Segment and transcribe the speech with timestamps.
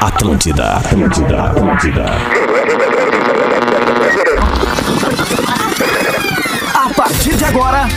[0.00, 2.04] Atlântida, Atlântida, Atlântida.
[6.74, 7.88] A partir de agora,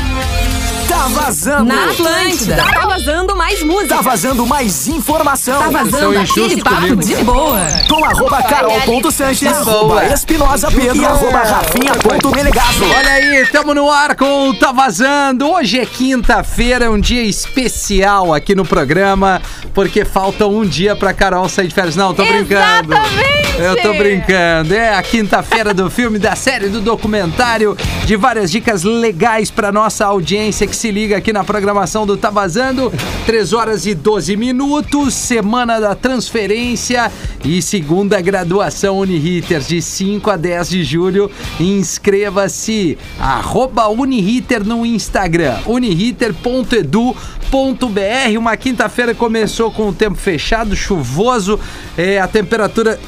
[1.01, 1.63] tá vazando.
[1.65, 2.55] Na Atlântida.
[2.55, 3.95] Tá vazando mais música.
[3.95, 5.59] Tá vazando mais informação.
[5.59, 7.03] Tá vazando aquele papo comigo.
[7.03, 7.59] de boa.
[7.89, 12.83] Com arroba carol.sanches, arroba espinosa pedro, arroba rafinha.melegazo.
[12.83, 15.49] Olha aí, tamo no ar com o Tá Vazando.
[15.49, 19.41] Hoje é quinta-feira, um dia especial aqui no programa,
[19.73, 21.95] porque falta um dia pra Carol sair de férias.
[21.95, 22.93] Não, tô brincando.
[22.93, 23.41] Exatamente!
[23.59, 24.73] Eu tô brincando.
[24.73, 30.05] É a quinta-feira do filme, da série, do documentário, de várias dicas legais pra nossa
[30.05, 32.91] audiência que se liga aqui na programação do Tá Vazando.
[33.25, 37.11] 3 horas e 12 minutos, semana da transferência
[37.43, 41.31] e segunda graduação Uniriter de 5 a 10 de julho.
[41.59, 48.37] Inscreva-se, arroba Uniriter no Instagram, uniriter.edu.br.
[48.37, 51.59] Uma quinta-feira começou com o tempo fechado, chuvoso,
[51.97, 52.99] é, a temperatura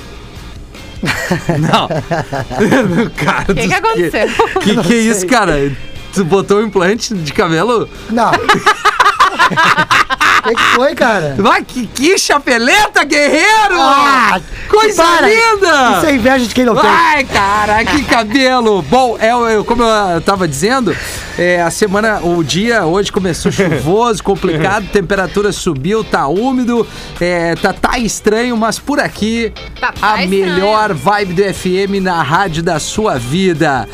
[1.60, 1.88] não.
[3.16, 4.28] Cara, O que, que aconteceu?
[4.62, 5.72] Que que é isso, cara?
[6.14, 7.90] Tu botou um implante de cabelo?
[8.10, 8.32] Não.
[8.32, 8.34] O
[10.44, 11.36] que, que foi, cara?
[11.40, 13.76] Vai, que, que chapeleta, guerreiro!
[13.80, 14.40] Ah,
[14.70, 15.28] Coisa para.
[15.28, 15.94] linda!
[15.98, 16.90] Isso é inveja de quem não tem.
[16.90, 18.82] Ai, cara, que cabelo!
[18.84, 20.96] Bom, é, eu- como eu tava dizendo,
[21.38, 26.86] é, a semana, o dia hoje começou chuvoso, complicado, temperatura subiu, tá úmido,
[27.22, 30.30] é, tá, tá estranho, mas por aqui, Tá- tá a estranho.
[30.30, 33.88] melhor vibe do FM na rádio da sua vida.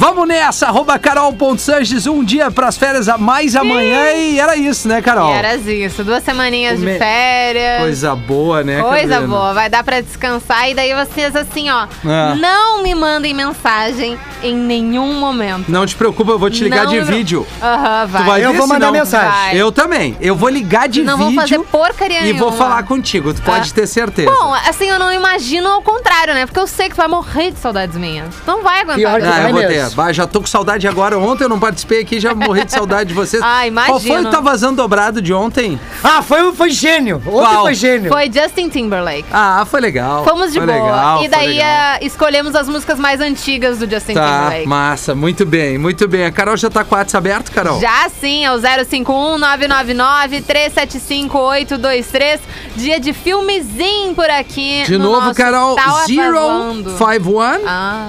[0.00, 5.02] Vamos nessa, arroba carol.sanches, um dia pras férias a mais amanhã e era isso, né,
[5.02, 5.32] Carol?
[5.34, 7.80] E era isso, duas semaninhas Come- de férias.
[7.80, 9.26] Coisa boa, né, Coisa Carolina?
[9.26, 12.36] boa, vai dar pra descansar e daí vocês assim, ó, Ah.
[12.38, 15.68] não me mandem mensagem em nenhum momento.
[15.68, 17.04] Não te preocupa, eu vou te ligar Não, de não.
[17.06, 17.44] vídeo.
[17.60, 18.22] Aham, vai.
[18.22, 19.28] Tu vai Eu ver vou mandar não- mensagem.
[19.30, 19.56] Vai.
[19.56, 20.16] Eu também.
[20.20, 22.52] Eu vou ligar de Não vídeo vou fazer porcaria e vou nenhuma.
[22.52, 23.34] falar contigo.
[23.34, 23.74] Tu pode Ah.
[23.74, 24.30] ter certeza.
[24.30, 26.46] Bom, assim, eu não imagino ao contrário, né?
[26.46, 28.28] Porque eu sei que tu vai morrer de saudades minhas.
[28.46, 28.94] Não vai aguentar.
[28.96, 29.87] Pior que Ah, vai eu vou ter.
[29.94, 31.18] Bah, já tô com saudade agora.
[31.18, 33.42] Ontem eu não participei aqui, já morri de saudade de vocês.
[33.48, 34.30] Ah, Qual foi o.
[34.30, 35.80] Tá Vazando Dobrado de ontem?
[36.02, 37.16] Ah, foi, foi gênio.
[37.16, 37.62] Ontem Qual?
[37.62, 38.10] foi gênio.
[38.10, 39.24] Foi Justin Timberlake.
[39.32, 40.24] Ah, foi legal.
[40.24, 40.76] Fomos de foi boa.
[40.84, 41.66] Legal, e daí legal.
[41.68, 44.68] ah, escolhemos as músicas mais antigas do Justin Tá, Timberlake.
[44.68, 45.14] massa.
[45.14, 46.24] Muito bem, muito bem.
[46.24, 47.80] A Carol já tá com o WhatsApp aberto, Carol?
[47.80, 52.40] Já sim, é o 051 999 375 823.
[52.76, 54.84] Dia de filmezinho por aqui.
[54.86, 55.74] De no novo, Carol.
[55.74, 56.90] Tá Vazando.
[56.96, 58.08] 051 Ah,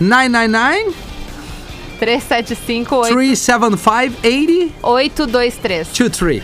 [0.00, 1.05] 999
[1.98, 5.88] 375 375 80 823.
[5.88, 6.42] 23.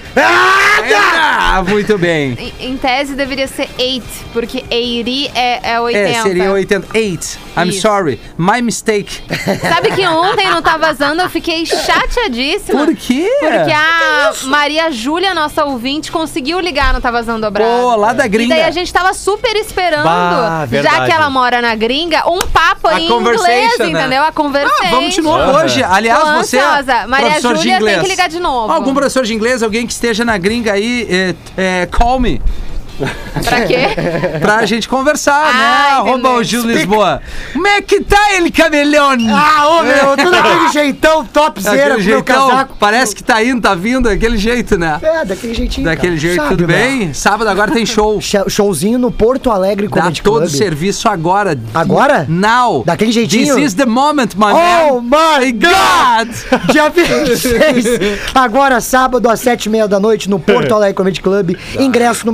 [0.94, 2.52] Ah, muito bem.
[2.58, 6.08] Em, em tese deveria ser 8, porque 80 é, é 80.
[6.08, 7.38] É, seria 88.
[7.56, 7.80] I'm Isso.
[7.82, 8.18] sorry.
[8.38, 9.20] My mistake.
[9.60, 12.84] Sabe que ontem no Tá Vazando eu fiquei chateadíssima.
[12.86, 13.28] Por quê?
[13.40, 17.70] Porque a Maria Júlia, nossa ouvinte, conseguiu ligar no Tá Vazando Dobrado.
[17.70, 18.54] Pô, lá da E gringa.
[18.54, 22.88] daí a gente tava super esperando, Bah, já que ela mora na gringa, um papo
[22.88, 24.00] A em conversation, inglês, né?
[24.00, 24.22] entendeu?
[24.24, 24.72] A conversa.
[24.82, 25.82] Ah, vamos de novo Hoje.
[25.82, 27.06] Aliás, Tô você é ansiosa.
[27.06, 28.00] Maria professor de Júlia tem inglês.
[28.03, 28.72] que ligar de novo.
[28.72, 32.41] Algum professor de inglês, alguém que esteja na gringa aí, é, é, call me.
[33.44, 33.88] Pra quê?
[34.41, 35.97] Pra gente conversar, Ah, né?
[36.10, 37.20] Arroba o Gil Lisboa.
[37.53, 39.28] Como é que tá ele, cameleone?
[39.30, 42.76] Ah, ô, meu, tudo daquele jeitão topzera Daquele com meu casaco.
[42.78, 44.98] parece que tá indo, tá vindo, daquele jeito, né?
[45.02, 45.84] É, daquele jeitinho.
[45.86, 46.20] Daquele cara.
[46.20, 46.76] jeito, Sabe, tudo meu?
[46.76, 47.12] bem?
[47.14, 48.20] Sábado agora tem show.
[48.22, 50.50] Show- Showzinho no Porto Alegre Dá Comedy todo o Club.
[50.54, 51.58] serviço agora.
[51.75, 52.26] Agora?
[52.28, 52.82] Now.
[52.84, 53.56] Daquele jeitinho?
[53.56, 55.38] This is the moment, my Oh man.
[55.41, 56.28] my God!
[56.72, 57.84] Dia 26,
[58.34, 61.56] agora sábado às sete e meia da noite no Porto Alegre Comedy Club.
[61.78, 62.32] Ingresso no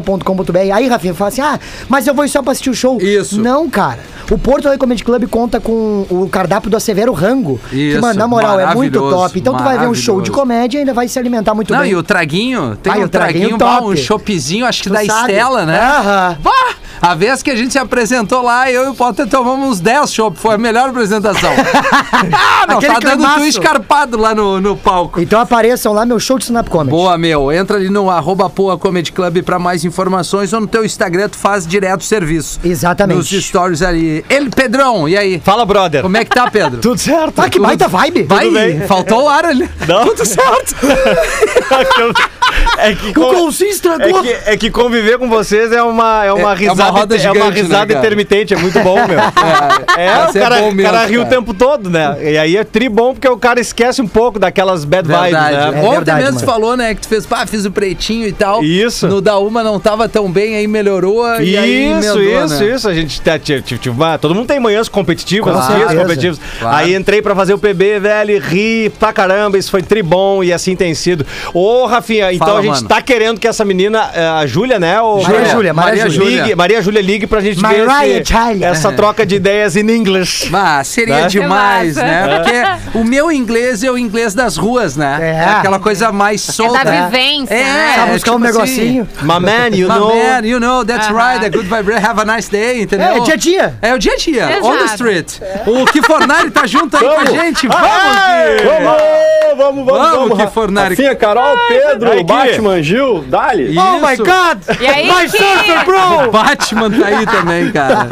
[0.00, 0.58] minhaentrada.com.br.
[0.74, 2.98] Aí, Rafinha, fala assim: ah, mas eu vou só pra assistir o show.
[3.00, 3.40] Isso.
[3.40, 3.98] Não, cara.
[4.30, 7.58] O Porto Alegre Comedy Club conta com o cardápio do Severo Rango.
[7.70, 9.38] que, Isso, mano, na moral, é muito top.
[9.38, 11.80] Então tu vai ver um show de comédia e ainda vai se alimentar muito Não,
[11.80, 11.92] bem.
[11.92, 14.92] e o traguinho, tem Ai, um o traguinho traguinho, bom, um choppzinho, acho que Tu
[14.92, 15.32] da sabe.
[15.32, 15.78] Estela, né?
[15.80, 16.36] Aham.
[16.42, 16.52] Bah,
[17.00, 20.12] a vez que a gente se apresentou lá, eu e o Potter tomamos uns 10
[20.12, 21.50] chopp, foi a melhor apresentação.
[22.32, 25.20] ah, não, Aquele tá dando tu escarpado lá no, no palco.
[25.20, 26.90] Então apareçam lá, meu show de stand-up comedy.
[26.90, 27.52] Boa, meu.
[27.52, 31.36] Entra ali no arroba Poa Comedy Club pra mais informações ou no teu Instagram tu
[31.36, 32.60] faz direto o serviço.
[32.64, 33.16] Exatamente.
[33.16, 34.24] Nos stories ali.
[34.30, 35.40] Ele, Pedrão, e aí?
[35.44, 36.02] Fala, brother.
[36.02, 36.78] Como é que tá, Pedro?
[36.80, 37.38] Tudo certo?
[37.40, 38.22] Ah, que baita vibe.
[38.24, 38.80] Vai, bem.
[38.82, 39.68] faltou o ar ali.
[39.86, 40.06] Não.
[40.06, 40.74] Tudo certo.
[42.78, 44.22] é que, O con- Colcinho é estragou.
[44.22, 47.16] que, é que conviver com vocês é uma, é uma É- é uma risada, roda
[47.16, 47.98] é uma gigante, né, risada cara?
[48.06, 49.18] intermitente, é muito bom, meu.
[49.98, 51.34] É, o é cara, bom o mesmo, cara ri o cara.
[51.34, 52.16] tempo todo, né?
[52.32, 55.34] E aí é tri bom porque o cara esquece um pouco daquelas bad Verdade.
[55.34, 55.64] vibes, né?
[55.80, 56.52] É Ontem verdade, mesmo tu mano.
[56.52, 58.62] falou, né, que tu fez, pá, fiz o pretinho e tal.
[58.62, 59.08] Isso.
[59.08, 61.24] No da uma não tava tão bem, aí melhorou.
[61.40, 62.74] e aí Isso, emendou, isso, né?
[62.74, 62.88] isso.
[62.88, 66.40] A gente tá, tive uma- todo mundo tem manhãs competitivas, Com dias competitivos.
[66.60, 66.76] Claro.
[66.76, 70.74] Aí entrei pra fazer o PB, velho, ri pra caramba, isso foi tribom e assim
[70.76, 71.26] tem sido.
[71.54, 72.88] Ô, Rafinha, então Fala, a gente mano.
[72.88, 75.00] tá querendo que essa menina, eh, a Júlia, né?
[75.00, 76.42] O Maria Júlia, Maria Maria Júlia.
[76.42, 78.66] Ligue, Maria Júlia ligue pra gente ver Mariah esse- Júlia.
[78.66, 80.48] essa troca de ideias em inglês.
[80.52, 81.26] Ah, seria Né?
[81.28, 82.40] demais, né?
[82.42, 85.18] Porque o meu inglês é o inglês das ruas, né?
[85.20, 85.44] É.
[85.58, 86.84] aquela coisa mais solta.
[86.84, 87.92] da vivência, É, né?
[87.96, 89.08] Sabe buscar um tipo assim, negocinho.
[89.70, 90.08] Man, you My know.
[90.14, 91.16] man, you know, that's Aham.
[91.16, 93.08] right, a good vibration, have a nice day, entendeu?
[93.08, 93.74] É, dia a dia.
[93.82, 94.94] É o dia a dia, on the Exato.
[94.94, 95.40] street.
[95.66, 98.68] O Que Fornari tá junto aí com a gente, vamos, Gui!
[99.56, 100.38] Vamos, vamos, Vamos, vamos.
[100.44, 100.90] que Fornari.
[100.94, 102.22] Rafinha, Carol, Pedro, Aí.
[102.22, 103.72] Batman, Gil, Dali.
[103.72, 103.80] Isso.
[103.80, 104.80] Oh my God!
[104.80, 106.30] E aí, My surfer, O bro!
[106.30, 108.06] Batman tá aí também, cara.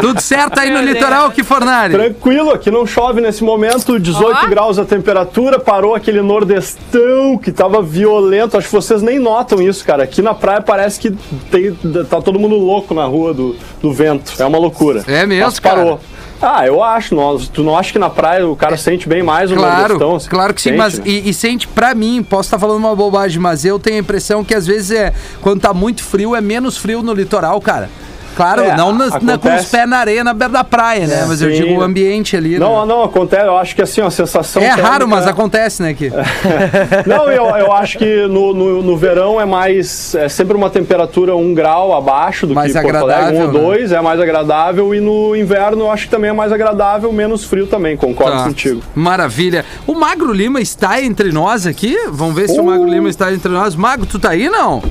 [0.00, 1.94] Tudo certo aí no litoral, que Fornari?
[1.94, 4.46] Tranquilo, aqui não chove nesse momento, 18 Ó.
[4.48, 8.56] graus a temperatura, parou aquele nordestão que tava violento.
[8.56, 10.04] Acho que vocês nem notam isso, cara.
[10.04, 11.10] Aqui na praia parece que
[11.50, 11.74] tem,
[12.08, 14.32] tá todo mundo louco na rua do, do vento.
[14.38, 15.02] É uma loucura.
[15.08, 15.98] É mesmo, Mas parou.
[16.40, 17.12] Ah, eu acho.
[17.12, 20.14] Não, tu não acha que na praia o cara sente bem mais o Claro, nordestão?
[20.14, 20.28] assim?
[20.28, 21.04] claro que sim, Sente, mas né?
[21.06, 24.44] e, e sente pra mim, posso estar falando uma bobagem, mas eu tenho a impressão
[24.44, 25.12] que às vezes é
[25.42, 27.90] quando tá muito frio é menos frio no litoral, cara.
[28.36, 29.70] Claro, É, não nas- na- com os acontece.
[29.70, 31.24] pés na areia na beira da praia, né?
[31.28, 31.62] Mas eu sim.
[31.62, 32.58] digo o ambiente ali.
[32.58, 32.86] Não, né?
[32.94, 33.44] não, acontece.
[33.46, 34.62] Eu acho que assim, a sensação.
[34.62, 36.10] É térmica- raro, mas acontece, né, aqui.
[37.06, 40.14] Não, eu, eu acho que no, no, no verão é mais.
[40.14, 43.60] É sempre uma temperatura um grau abaixo do Mais que Porto Alegre, um ou né?
[43.60, 44.94] dois, é mais agradável.
[44.94, 48.44] E no inverno eu acho que também é mais agradável, menos frio também, concordo Tá.
[48.44, 48.80] contigo.
[48.94, 49.64] Maravilha.
[49.86, 51.96] O Magro Lima está entre nós aqui?
[52.10, 52.66] Vamos ver se o Uh.
[52.66, 53.74] Magro Lima está entre nós.
[53.74, 54.82] Magro, tu tá aí, não?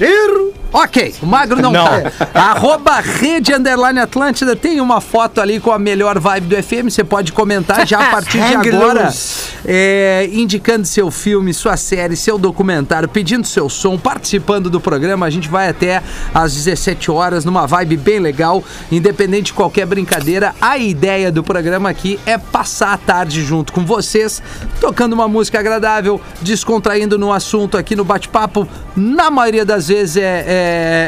[0.00, 0.53] Erro.
[0.76, 1.84] Ok, o Magro não, Não.
[1.84, 2.28] tá.
[2.34, 6.90] Arroba Rede Underline Atlântida tem uma foto ali com a melhor vibe do FM.
[6.90, 9.08] Você pode comentar já a partir de agora.
[9.64, 15.26] É, indicando seu filme, sua série, seu documentário, pedindo seu som, participando do programa.
[15.26, 16.02] A gente vai até
[16.34, 18.60] às 17 horas numa vibe bem legal,
[18.90, 20.56] independente de qualquer brincadeira.
[20.60, 24.42] A ideia do programa aqui é passar a tarde junto com vocês,
[24.80, 28.66] tocando uma música agradável, descontraindo no assunto aqui no bate-papo.
[28.96, 30.63] Na maioria das vezes é, é-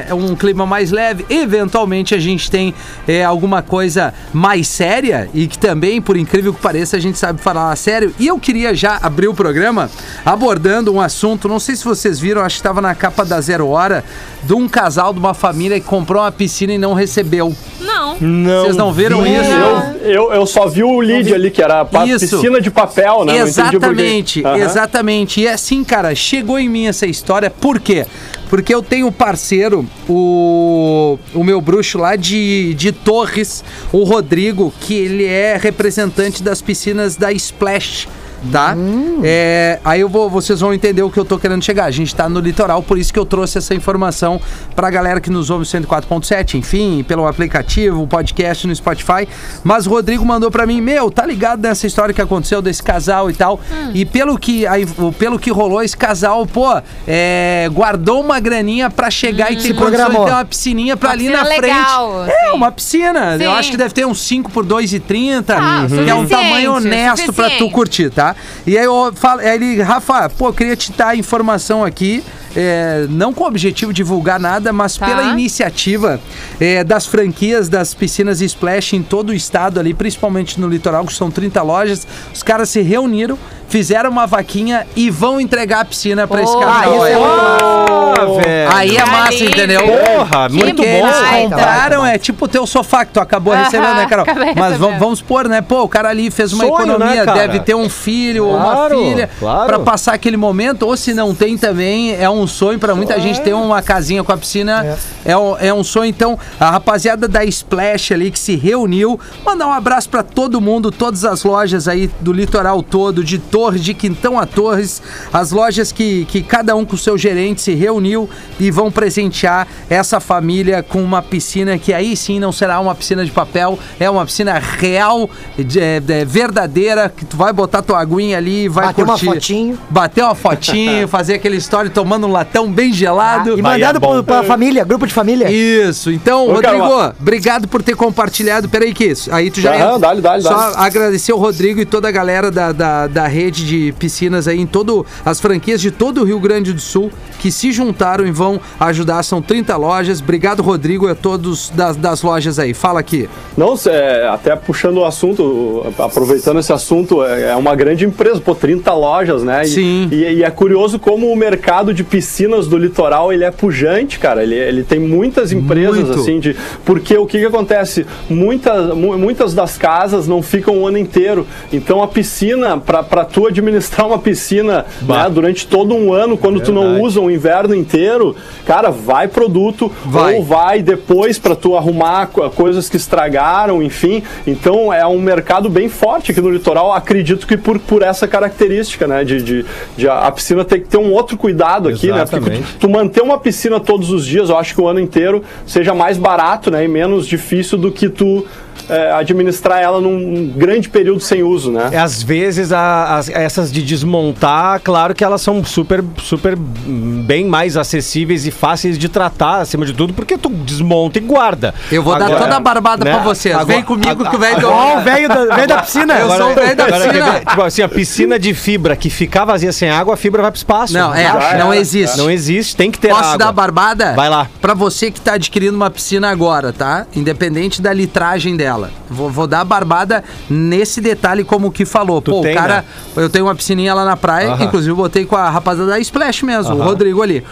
[0.08, 1.24] é um clima mais leve.
[1.30, 2.74] Eventualmente a gente tem
[3.06, 7.40] é, alguma coisa mais séria e que também, por incrível que pareça, a gente sabe
[7.40, 8.14] falar sério.
[8.18, 9.90] E eu queria já abrir o programa
[10.24, 13.68] abordando um assunto, não sei se vocês viram, acho que estava na capa da Zero
[13.68, 14.04] Hora,
[14.42, 17.54] de um casal de uma família que comprou uma piscina e não recebeu.
[17.80, 18.16] Não.
[18.20, 18.62] Não.
[18.62, 19.34] Vocês não viram vi.
[19.34, 19.50] isso?
[19.50, 22.36] Eu, eu, eu só vi o lead ali, que era pa- Isso.
[22.36, 23.38] piscina de papel, né?
[23.38, 24.56] Exatamente, Aham.
[24.58, 25.40] exatamente.
[25.40, 28.06] E assim, cara, chegou em mim essa história, por quê?
[28.48, 29.12] Porque eu tenho um
[29.46, 33.62] parceiro, o, o meu bruxo lá de, de Torres,
[33.92, 38.08] o Rodrigo, que ele é representante das piscinas da Splash.
[38.52, 38.74] Tá?
[39.22, 41.84] É, aí eu vou, vocês vão entender o que eu tô querendo chegar.
[41.86, 44.40] A gente tá no litoral, por isso que eu trouxe essa informação
[44.74, 49.26] pra galera que nos ouve 104.7, enfim, pelo aplicativo, podcast no Spotify.
[49.64, 53.30] Mas o Rodrigo mandou pra mim, meu, tá ligado nessa história que aconteceu desse casal
[53.30, 53.60] e tal.
[53.94, 58.90] E pelo que, aí, o- pelo que rolou, esse casal, pô, é, guardou uma graninha
[58.90, 60.24] pra chegar e ter condições de programou.
[60.26, 61.74] ter uma piscininha pra Uma ali na piscina frente.
[61.76, 62.56] legal, é, assim.
[62.56, 63.34] uma piscina.
[63.34, 63.46] Eu Sim.
[63.58, 67.32] acho que deve ter uns 5 por 2,30, Ah, que é um suficiente, tamanho honesto
[67.32, 67.72] pra tu suficiente.
[67.72, 68.35] curtir, tá?
[68.66, 72.22] E aí eu falo, aí ele, Rafa, pô, eu queria te dar a informação aqui,
[72.54, 75.06] é, não com o objetivo de divulgar nada, mas Tá.
[75.06, 76.20] pela iniciativa
[76.60, 81.12] é, das franquias das piscinas Splash em todo o estado ali, principalmente no litoral, que
[81.12, 82.06] são 30 lojas.
[82.32, 83.36] Os caras se reuniram,
[83.68, 86.94] fizeram uma vaquinha e vão entregar a piscina pra esse casal.
[86.96, 87.20] isso é aí.
[87.20, 88.70] muito Ah, velho.
[88.76, 89.46] Aí é massa, Ali.
[89.48, 89.80] entendeu?
[89.82, 90.88] Porra, Que muito bom.
[90.88, 94.24] eles compraram, é tipo o teu sofá que tu acabou Aham, recebendo, né, Carol?
[94.26, 94.78] Mas recebendo.
[94.78, 95.60] vamos, vamos supor, né?
[95.60, 97.38] Pô, o cara ali fez uma Sonho, economia, né, cara?
[97.40, 99.66] deve ter um filho ou uma filha claro.
[99.66, 103.40] pra passar aquele momento, ou se não tem também, é um sonho pra muita gente
[103.40, 104.96] ter uma casinha com a piscina.
[105.24, 105.36] É.
[105.36, 106.06] um, é um sonho.
[106.08, 110.90] Então, a rapaziada da Splash ali que se reuniu, mandar um abraço pra todo mundo,
[110.90, 115.00] todas as lojas aí do litoral todo, de Torres, de Quintão a Torres,
[115.32, 118.28] as lojas que, que cada um com o seu gerente se reuniu
[118.60, 123.24] e vão presentear essa família com uma piscina que aí sim não será uma piscina
[123.24, 127.98] de papel, é uma piscina real, de- é, é, verdadeira, que tu vai botar tua
[127.98, 129.26] aguinha ali e vai Bater uma curtir.
[129.26, 129.78] fotinho.
[129.88, 133.58] Bater uma fotinho, fazer aquele story tomando um latão bem gelado.
[133.58, 135.50] E Vai, mandado é pra família, grupo de família.
[135.50, 138.68] Isso, então, Ô, Rodrigo, obrigado por ter compartilhado.
[138.68, 139.32] Peraí, que isso?
[139.34, 139.74] Aí tu já.
[139.74, 140.74] Aham, dá-lhe, dá-lhe, Só dá-lhe.
[140.76, 144.66] agradecer o Rodrigo e toda a galera da, da, da rede de piscinas aí, em
[144.66, 145.04] todo.
[145.24, 149.22] As franquias de todo o Rio Grande do Sul que se juntaram e vão ajudar.
[149.22, 150.20] São 30 lojas.
[150.20, 152.74] Obrigado, Rodrigo, e a todos das, das lojas aí.
[152.74, 153.28] Fala aqui.
[153.56, 158.54] Não, é, até puxando o assunto, aproveitando esse assunto, é é uma grande empresa, pô,
[158.54, 159.62] 30 lojas, né?
[159.64, 160.08] E, Sim.
[160.10, 164.42] E, e é curioso como o mercado de piscinas do litoral, ele é pujante, cara.
[164.42, 166.20] Ele, ele tem muitas empresas, Muito.
[166.20, 166.56] assim, de...
[166.84, 168.06] Porque o que que acontece?
[168.28, 171.46] Muitas, mu- muitas das casas não ficam o ano inteiro.
[171.72, 173.02] Então a piscina, pra
[173.36, 177.04] tu administrar uma piscina né, durante todo um ano, quando tu não Verdade.
[177.04, 180.36] usa o inverno inteiro, cara, vai produto Vai.
[180.36, 184.22] ou vai depois para tu arrumar co- coisas que estragaram, enfim.
[184.46, 186.90] Então é um mercado bem forte aqui no litoral.
[186.94, 189.66] Acredito que por, por essa característica, né, de, de,
[189.98, 192.24] de a, a piscina ter que ter um outro cuidado aqui, né?
[192.24, 192.76] Porque Exatamente.
[192.80, 196.16] tu manter uma piscina todos os dias, eu acho que o ano inteiro seja mais
[196.16, 198.46] barato, né, e menos difícil do que tu
[198.88, 201.90] é, administrar ela num grande período sem uso, né?
[201.92, 207.22] É, Às vezes, a- as- essas de desmontar, claro que elas são super, super hum,
[207.26, 211.74] bem mais acessíveis e fáceis de tratar, acima de tudo, porque tu desmonta e guarda.
[211.90, 213.12] Eu vou dar Agora, toda a barbada né?
[213.14, 213.54] pra vocês.
[213.54, 214.68] Agora- Vem comigo que o velho do...
[214.68, 216.14] Ó, o velho da, velho da piscina.
[216.18, 217.40] Eu sou o velho da Agora, piscina.
[217.40, 220.58] Tipo assim, a piscina de fibra que ficar vazia sem água, a fibra vai pro
[220.58, 220.92] espaço.
[220.92, 221.80] Não, é, Já não era.
[221.80, 222.16] existe.
[222.18, 223.38] Não existe, tem que ter Posso água.
[223.38, 224.12] dar a barbada?
[224.14, 224.46] Vai lá.
[224.60, 227.06] Pra você que tá adquirindo uma piscina agora, tá?
[227.14, 228.75] Independente da litragem dela.
[229.10, 232.20] Vou, vou dar a barbada nesse detalhe como o que falou.
[232.20, 232.76] Tu Pô, tem, o cara...
[232.76, 232.84] né?
[233.22, 234.64] Eu tenho uma piscininha lá na praia, Aham.
[234.64, 236.84] inclusive eu botei com a rapaziada da Splash mesmo, o Aham.
[236.84, 237.42] Rodrigo ali.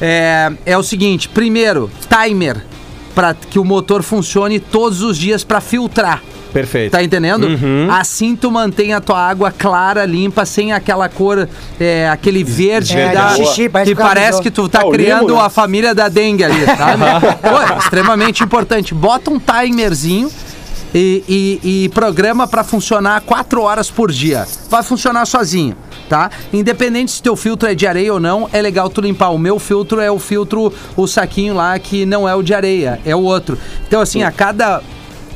[0.00, 2.64] É, é o seguinte, primeiro, timer.
[3.14, 6.22] Pra que o motor funcione todos os dias pra filtrar.
[6.50, 6.92] Perfeito.
[6.92, 7.44] Tá entendendo?
[7.46, 7.88] Uhum.
[7.90, 11.48] Assim tu mantém a tua água clara, limpa, sem aquela cor,
[11.80, 14.90] é, aquele verde É, que, dá- xixi, que o parece que tu tá Ah, o
[14.92, 15.44] criando limo, né?
[15.46, 17.02] a família da dengue ali, sabe?
[17.40, 18.92] Pô, é extremamente importante.
[18.94, 20.30] Bota um timerzinho
[20.94, 21.24] e,
[21.62, 24.46] e- e programa pra funcionar 4 horas por dia.
[24.68, 25.76] Vai funcionar sozinho,
[26.08, 26.30] tá?
[26.52, 29.30] Independente se teu filtro é de areia ou não, é legal tu limpar.
[29.30, 33.00] O meu filtro é o filtro, o saquinho lá que não é o de areia,
[33.04, 33.58] é o outro.
[33.86, 34.82] Então assim, a cada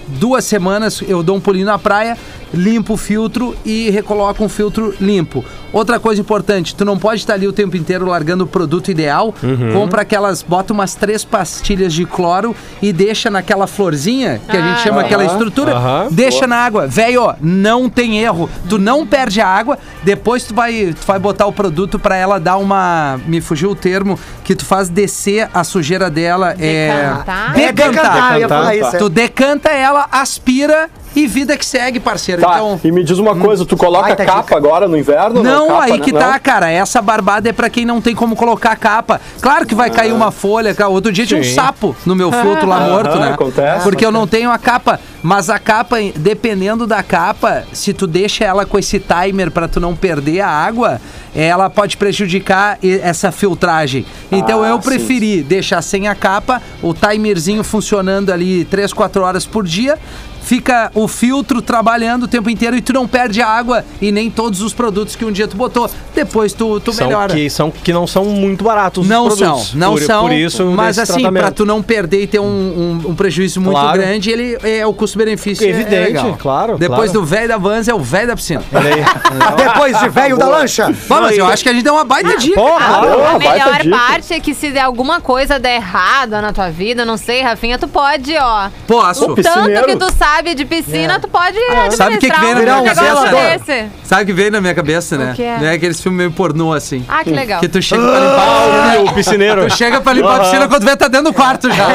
[0.09, 2.17] duas semanas eu dou um pulinho na praia,
[2.57, 5.45] limpo o filtro e recoloco um filtro limpo.
[5.73, 9.35] Outra coisa importante, tu não pode estar ali o tempo inteiro largando o produto ideal.
[9.75, 14.75] Compra aquelas, bota umas três pastilhas de cloro e deixa naquela florzinha, que a gente
[14.81, 15.07] Ah, chama aham.
[15.07, 16.09] aquela estrutura, Aham.
[16.11, 16.87] deixa na água.
[16.87, 18.49] Velho, ó, não tem erro.
[18.69, 22.41] Tu não perde a água, depois tu vai, tu vai botar o produto pra ela
[22.41, 27.59] dar uma, me fugiu o termo, que tu faz descer a sujeira dela, Decantar?
[27.59, 28.97] é É decantar, eu ia falar Decantar, isso.
[28.97, 28.99] é.
[28.99, 32.43] Tu decanta ela, aspira e vida que segue, parceiro.
[32.43, 32.79] Tá, Então.
[32.85, 34.57] e me diz uma coisa, tu coloca Baita capa dica.
[34.57, 35.43] agora no inverno?
[35.43, 35.99] Não, Capa, aí né?
[35.99, 36.21] que Não?
[36.21, 36.71] tá, cara.
[36.71, 39.21] Essa barbada é pra quem não tem como colocar capa.
[39.41, 40.75] Claro que vai cair uma folha.
[40.75, 40.91] cara.
[40.91, 41.55] Outro dia tinha um Sim.
[41.55, 43.31] sapo no meu filtro lá morto, né?
[43.31, 43.83] acontece.
[43.83, 45.01] Porque eu não tenho a capa.
[45.23, 49.81] Mas a capa, dependendo da capa, se tu deixa ela com esse timer pra tu
[49.81, 51.01] não perder a água,
[51.35, 54.07] ela pode prejudicar essa filtragem.
[54.31, 54.89] Então Ah, eu sim.
[54.89, 59.99] preferi deixar sem a capa, o timerzinho funcionando ali 3, 4 horas por dia.
[60.47, 64.31] Fica o filtro trabalhando o tempo inteiro e tu não perde a água e nem
[64.31, 65.91] todos os produtos que um dia tu botou.
[66.15, 67.35] Depois tu, tu São melhora.
[67.35, 69.75] que, são, que não são muito baratos os Não são, produtos.
[69.75, 70.23] não por, são.
[70.23, 71.43] Por isso, mas assim, tratamento.
[71.43, 73.99] pra tu não perder e ter um, um- um prejuízo muito Claro.
[73.99, 75.67] grande, ele é o custo-benefício.
[75.67, 76.37] é- Evidente, é legal.
[76.41, 77.13] claro, Depois claro.
[77.13, 78.63] do velho da Vans é o velho da piscina.
[78.73, 79.03] Aí.
[79.65, 80.87] Depois de velho da lancha.
[81.09, 82.55] Bom, mas eu acho que a gente deu uma baita dica.
[82.55, 83.09] Pô, A, claro.
[83.11, 83.97] Boa, a baita melhor dica.
[83.97, 87.79] parte é que se der alguma coisa der errada na tua vida, não sei, Rafinha,
[87.79, 88.69] tu pode, ó.
[88.87, 89.33] Posso.
[89.33, 91.57] O tanto que tu sabe de piscina, tu pode
[91.97, 93.29] Sabe o que vem na minha cabeça?
[93.29, 93.87] desse.
[94.05, 95.33] Sabe o que veio na minha cabeça, né?
[95.33, 95.59] O que é?
[95.59, 97.05] Não é aqueles filmes meio pornô assim.
[97.09, 97.61] Ah, que legal.
[97.61, 99.03] Que tu chega pra limpar a piscina.
[99.11, 99.67] o piscineiro.
[99.69, 101.87] Tu chega pra limpar a piscina quando vê tá dentro do quarto já.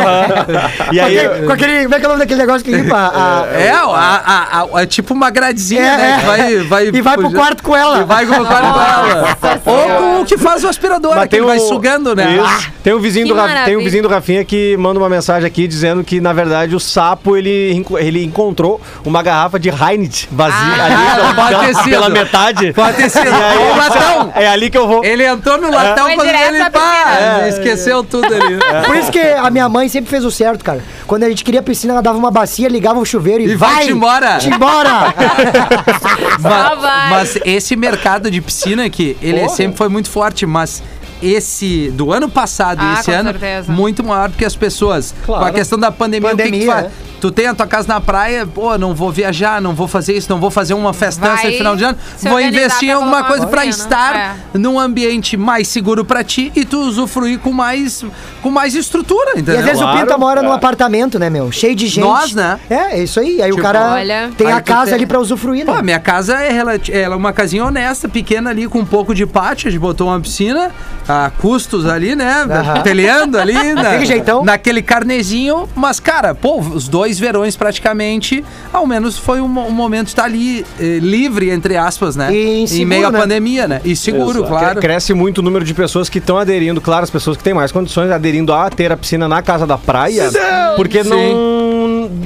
[0.92, 1.84] E aí, Com aquele- com aquele.
[1.84, 3.48] Como é que é o nome daquele negócio que limpa a.
[3.60, 6.12] É, a, a- a- é tipo uma gradezinha, É, né?
[6.12, 6.20] é.
[6.20, 8.00] Que vai, vai, E vai pro quarto com ela.
[8.00, 9.38] E vai pro quarto com ela.
[9.66, 12.38] Ou com o que faz o aspirador, Mas que ele vai sugando, né?
[12.38, 12.72] Isso.
[12.84, 13.84] Tem um vizinho do Ra- tem um maravilha.
[13.84, 17.84] vizinho do Rafinha que manda uma mensagem aqui dizendo que na verdade o sapo ele,
[18.00, 20.86] ele encontrou uma garrafa de Heineken vazia Ah,
[21.26, 21.90] ali pode pela, ter sido.
[21.90, 22.74] pela metade.
[22.74, 23.28] Pode ter sido.
[23.28, 24.32] E aí, o latão.
[24.42, 25.04] É ali que eu vou.
[25.04, 27.48] Ele entrou no latão Foi quando ele pá, piscina.
[27.50, 28.58] esqueceu tudo ali.
[28.86, 30.82] Por isso que a minha mãe sempre fez o certo, cara.
[31.06, 33.92] Quando a gente queria piscina, ela dava uma bacia, ligava o chuveiro e, E vai-te
[33.92, 34.38] embora.
[34.38, 35.14] Te embora!
[36.40, 37.10] Mas, vai.
[37.10, 40.82] mas esse mercado de piscina aqui, ele sempre foi muito forte, mas
[41.22, 43.72] esse do ano passado e Ah, esse com ano, certeza.
[43.72, 45.44] muito maior porque as pessoas, Claro.
[45.44, 46.86] com a questão da pandemia, o que que, tu Pandemia, faz?
[46.88, 47.12] é.
[47.22, 50.28] Tu tem a tua casa na praia, pô, não vou viajar, não vou fazer isso,
[50.28, 53.46] não vou fazer uma festança Vai de final de ano, vou investir em alguma coisa
[53.46, 53.70] piscina.
[53.70, 58.04] estar num ambiente mais seguro pra ti e tu usufruir com mais
[58.42, 59.60] com mais estrutura, E entendeu?
[59.60, 59.98] às vezes Claro.
[59.98, 61.52] o Pinta mora num apartamento, né, meu?
[61.52, 62.00] Cheio de gente.
[62.04, 62.60] Nós, né?
[62.68, 63.40] É, é isso aí.
[63.40, 64.32] Aí Tipo, o cara olha.
[64.36, 65.72] tem a casa tem- ali pra usufruir, né?
[65.72, 69.14] Pô, a minha casa é, ela é uma casinha honesta, pequena ali, com um pouco
[69.14, 69.68] de pátio.
[69.68, 70.72] A gente botou uma piscina,
[71.12, 72.46] a custos ali, né?
[72.84, 74.44] Peleando ali, na, Daquele jeitão.
[74.44, 75.68] naquele carnezinho.
[75.76, 80.24] Mas, cara, pô, os dois verões praticamente, ao menos foi um, um momento de estar
[80.24, 82.34] ali eh, livre, entre aspas, né?
[82.34, 83.20] E em seguro, meio à né?
[83.20, 83.82] pandemia, né?
[83.84, 84.48] E seguro, Exato.
[84.48, 84.80] claro.
[84.80, 87.72] Cresce muito o número de pessoas que estão aderindo, claro, as pessoas que têm mais
[87.72, 90.30] condições, aderindo a ter a piscina na casa da praia,
[90.76, 91.10] porque Sim.
[91.10, 91.61] não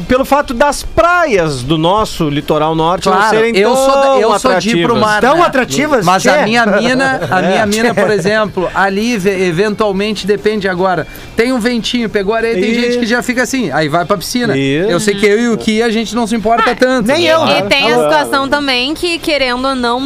[0.07, 4.19] pelo fato das praias do nosso litoral norte não Claro, serem eu tão sou, da-
[4.19, 4.99] eu sou de ir pro atrativas.
[4.99, 5.21] mar.
[5.21, 5.43] Tão né?
[5.43, 6.05] atrativas?
[6.05, 6.29] Mas Tchê.
[6.35, 11.07] a minha mina, a minha mina, por exemplo, ali ve- eventualmente depende agora.
[11.35, 14.17] Tem um ventinho, pegou areia, tem E- gente que já fica assim, aí vai pra
[14.17, 14.55] piscina.
[14.57, 17.07] E- Eu sei que eu e o Ki a gente não se importa tanto.
[17.07, 17.61] nem eu, E né?
[17.63, 20.01] tem a situação também que, querendo ou não,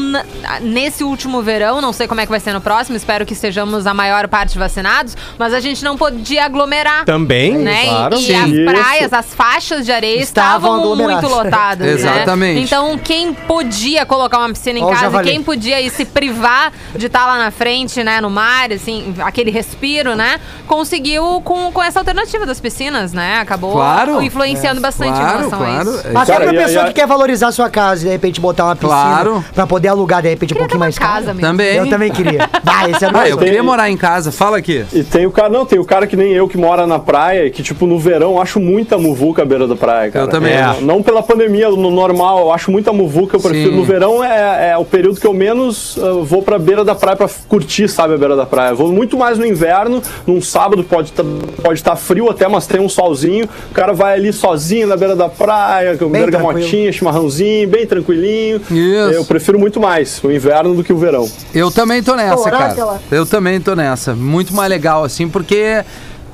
[0.61, 3.85] nesse último verão, não sei como é que vai ser no próximo, espero que estejamos
[3.85, 7.05] a maior parte vacinados, mas a gente não podia aglomerar.
[7.05, 7.85] Também, Né?
[7.85, 8.15] claro.
[8.15, 8.35] E Sim.
[8.35, 11.87] as praias, as faixas de areia Estavam estavam muito lotadas.
[11.87, 11.93] né?
[11.93, 12.61] Exatamente.
[12.61, 17.05] Então, quem podia colocar uma piscina em Ó casa, quem podia ir se privar de
[17.05, 21.99] estar lá na frente, né, no mar, assim, aquele respiro, né, conseguiu com, com essa
[21.99, 23.39] alternativa das piscinas, né?
[23.39, 24.21] Acabou Claro.
[24.21, 25.89] influenciando bastante em Claro, relação a claro.
[25.89, 25.99] isso.
[26.17, 28.39] Até Cara, pra a- pessoa e a- que quer valorizar sua casa e de repente
[28.39, 29.45] botar uma piscina Claro.
[29.53, 31.39] pra poder alugar de repente um pouquinho mais casa caro.
[31.39, 31.75] Também.
[31.75, 32.49] Eu também queria.
[32.63, 34.31] Vai, esse é Ah, eu queria morar em casa.
[34.31, 34.85] Fala aqui.
[34.93, 37.45] E tem o cara, não, tem o cara que nem eu que mora na praia
[37.47, 40.25] e que, tipo, no verão acho muita muvuca beira da praia, cara.
[40.25, 40.81] Eu também É, acho.
[40.81, 43.37] Não pela pandemia, no normal, eu acho muita muvuca.
[43.37, 43.71] Eu prefiro.
[43.71, 43.75] Sim.
[43.75, 47.17] No verão é, é o período que eu menos uh, vou pra beira da praia
[47.17, 48.73] pra curtir, sabe, a beira da praia.
[48.73, 51.23] Vou muito mais no inverno, num sábado pode estar
[51.61, 53.47] pode tá frio até, mas tem um solzinho.
[53.69, 58.57] O cara vai ali sozinho na beira da praia, com Bem bergamotinha, chimarrãozinho, bem tranquilinho.
[58.71, 59.13] Isso.
[59.13, 61.29] Eu prefiro muito mais o inverno do que o verão.
[61.53, 62.99] Eu também tô nessa, cara.
[63.11, 64.15] Eu também tô nessa.
[64.15, 65.83] Muito mais legal, assim, porque.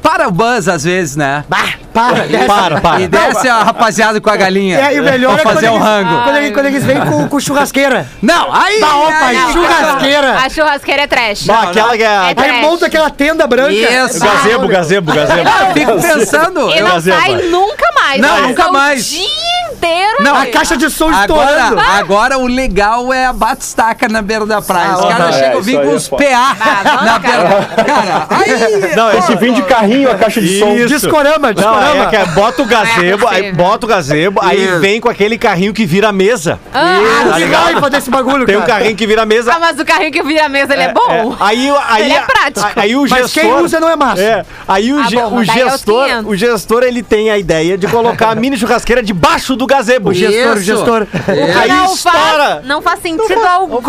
[0.06, 1.44] Para o buzz, às vezes, né?
[1.50, 2.46] Bah, para, desce.
[2.46, 3.02] Para, para.
[3.02, 4.80] E desce a rapaziada com a galinha.
[4.80, 6.24] É, e o melhor pra é fazer quando um eles, rango.
[6.24, 8.08] Quando, eles, quando eles vêm com, com churrasqueira.
[8.22, 8.80] Não, aí.
[8.80, 10.38] Bah, opa, aí, churrasqueira.
[10.38, 11.46] A churrasqueira é trash.
[11.48, 12.06] Bah, aquela que é.
[12.06, 13.72] É Aí monta aquela tenda branca.
[13.72, 14.20] Isso.
[14.20, 15.50] Gazebo, gazebo, gazebo.
[15.50, 16.70] Eu fico pensando.
[16.70, 18.22] E eu- não sai nunca mais.
[18.22, 19.06] Não, nunca mais.
[19.08, 20.18] Dia inteiro.
[20.24, 20.50] Não, ali.
[20.50, 21.80] A caixa de som Agora, estourando.
[21.82, 24.90] agora o legal é a batistaca na beira da praia.
[24.92, 26.24] Ah, Os caras é, chegam, vêm aí com é os foda.
[26.26, 27.70] PA na beira.
[27.86, 28.96] Cara, aí.
[28.96, 30.74] Não, Esse vem de carrinho a caixa de som.
[30.76, 30.88] Isso.
[30.88, 32.04] Discorama, Não, discorama.
[32.04, 35.38] é que é, bota o gazebo, é aí bota o gazebo, aí vem com aquele
[35.38, 36.60] carrinho que vira a mesa.
[36.74, 37.64] Ah, Tá Que ligado?
[37.64, 39.54] raiva desse bagulho, Tem um carrinho que vira a mesa.
[39.54, 41.36] ah, mas o carrinho que vira a mesa, ele é, bom.
[41.40, 42.72] Aí, aí, Ele é prático.
[42.76, 43.44] Aí o Mas gestor.
[43.44, 44.22] quem usa não é massa.
[44.22, 45.06] É, aí o, Ah,
[45.42, 46.32] é gestor, 500.
[46.32, 50.10] o gestor ele tem a ideia de colocar a mini churrasqueira debaixo do gazebo.
[50.10, 51.08] O gestor, o gestor.
[51.28, 52.20] Aí não, estoura.
[52.56, 53.82] faz, não faz sentido algum.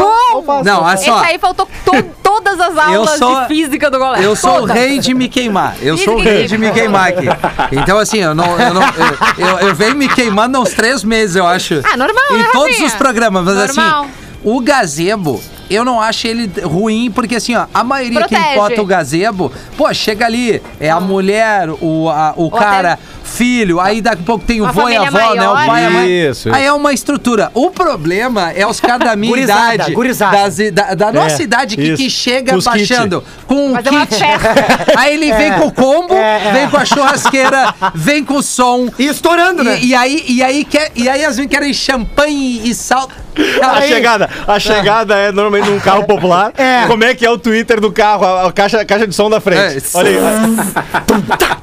[0.64, 1.18] Não, olha Esse só.
[1.24, 4.24] aí faltou to- todas as aulas sou- de física do colégio.
[4.24, 5.76] Eu sou o rei de me queimar.
[5.80, 7.26] Eu sou o rei de me queimar aqui.
[7.72, 8.58] Então, assim, eu não.
[8.58, 11.80] Eu, não, eu, eu- eu venho me queimando há uns três meses, eu acho.
[11.84, 13.44] Ah, normal, Em né, todos os programas.
[13.44, 14.02] Mas Normal.
[14.04, 14.10] assim,
[14.44, 15.40] o gazebo.
[15.68, 18.40] Eu não acho ele ruim, porque assim, ó, a maioria Protege.
[18.40, 23.02] quem bota o gazebo, pô, chega ali, é a mulher, o, a- o cara, até-
[23.26, 25.48] filho, aí daqui a pouco tem o vô e a avó, né?
[25.48, 26.30] O maior, pai e a mãe.
[26.30, 27.50] Isso, Aí é uma estrutura.
[27.54, 30.36] O problema é os caras da minha Gurizada, idade, gurizada.
[30.38, 32.76] das i- da, da nossa idade, que, que chega os kit.
[32.88, 34.16] baixando com um uma kit.
[34.96, 36.52] Aí ele vem com o combo, É, é.
[36.52, 38.88] vem com a churrasqueira, vem com o som.
[38.98, 39.78] E estourando, né?
[39.80, 43.08] E, e aí, e aí, quer, e aí as vezes querem champanhe e sal.
[43.62, 46.52] A Aí- chegada, a chegada é normalmente num carro popular.
[46.56, 46.86] É.
[46.86, 49.28] Como é que é o Twitter do carro, a, a caixa, a caixa de som
[49.28, 49.76] da frente?
[49.76, 49.80] É.
[49.98, 50.16] Olha aí.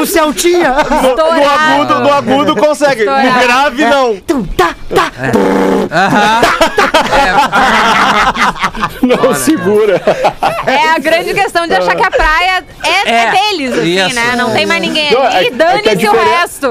[0.00, 0.74] O Celtinha.
[0.90, 3.04] No, no agudo, no agudo consegue.
[3.04, 3.40] No Estourado.
[3.46, 4.16] grave, não.
[4.16, 5.10] Tum, tá, tá.
[9.02, 10.00] Não segura.
[10.66, 13.30] É a grande questão de achar que a praia é, é É.
[13.30, 14.14] deles, assim, Isso.
[14.14, 14.34] né?
[14.36, 15.36] Não tem mais ninguém Não, ali.
[15.36, 16.66] é- é Dane-se o resto.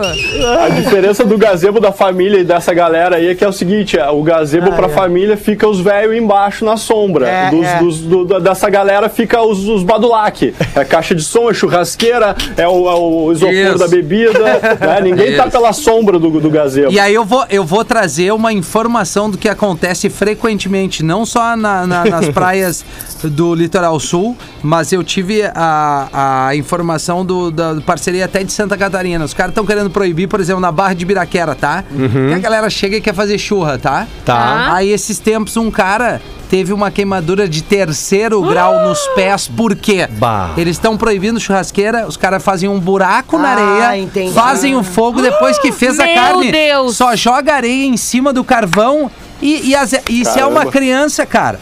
[0.66, 3.98] A diferença do gazebo da família e dessa galera aí é que é o seguinte:
[4.00, 7.28] é, o gazebo pra família fica os velhos embaixo na sombra.
[7.28, 7.78] É, Dos- é.
[7.80, 10.54] dos- do- dessa galera fica os, os badulac.
[10.76, 13.78] É caixa de som, é churrasqueira, é o, é o isopor Isso.
[13.78, 14.40] da bebida.
[14.40, 15.02] né?
[15.02, 15.52] Ninguém tá Isso.
[15.52, 16.92] pela sombra do, do gazebo.
[16.92, 21.56] E aí eu vou, eu vou trazer uma informação do que acontece frequentemente, não só
[21.56, 22.84] na- na- nas praias
[23.24, 28.78] do litoral sul, mas eu tive a, a informação do, da parceria até de Santa
[28.78, 29.24] Catarina.
[29.26, 31.84] Os caras estão querendo proibir, por exemplo, na Barra de Biraquera, tá?
[32.28, 34.08] Que a galera chega e quer fazer churra, tá?
[34.26, 34.74] Tá.
[34.74, 40.08] Aí esses tempos um cara teve uma queimadura de terceiro grau nos pés, por quê?
[40.12, 40.52] Bah.
[40.58, 43.52] Eles estão proibindo churrasqueira, os caras fazem um buraco na Ah,
[43.86, 44.34] areia, entendi.
[44.34, 46.98] fazem o fogo, depois que fez a Meu carne, Deus.
[46.98, 51.26] só joga areia em cima do carvão e, e, as- e se é uma criança,
[51.26, 51.60] cara.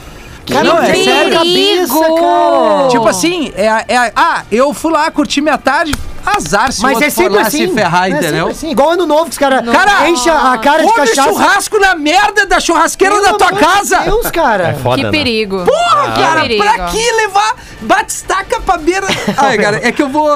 [0.48, 1.34] Cara, não, é sério.
[1.34, 2.88] cabeça, cara.
[2.89, 5.91] Tipo assim, é, a- é a- ah, eu fui lá curtir minha tarde,
[6.26, 7.68] azar se Mas outro é for sempre lá assim.
[7.68, 8.48] se ferrar, é entendeu?
[8.48, 8.70] assim.
[8.72, 11.30] Igual ano novo, que os caras Cara, enchem a cara de Come cachaça.
[11.30, 14.00] churrasco na merda da churrasqueira da tua casa.
[14.00, 14.70] Deus, cara.
[14.70, 15.12] É foda, Que né?
[15.12, 15.64] perigo.
[15.66, 16.64] Porra, Que cara, perigo.
[16.64, 19.08] pra que levar batistaca pra beira?
[19.38, 20.30] Ai, cara, é que eu vou.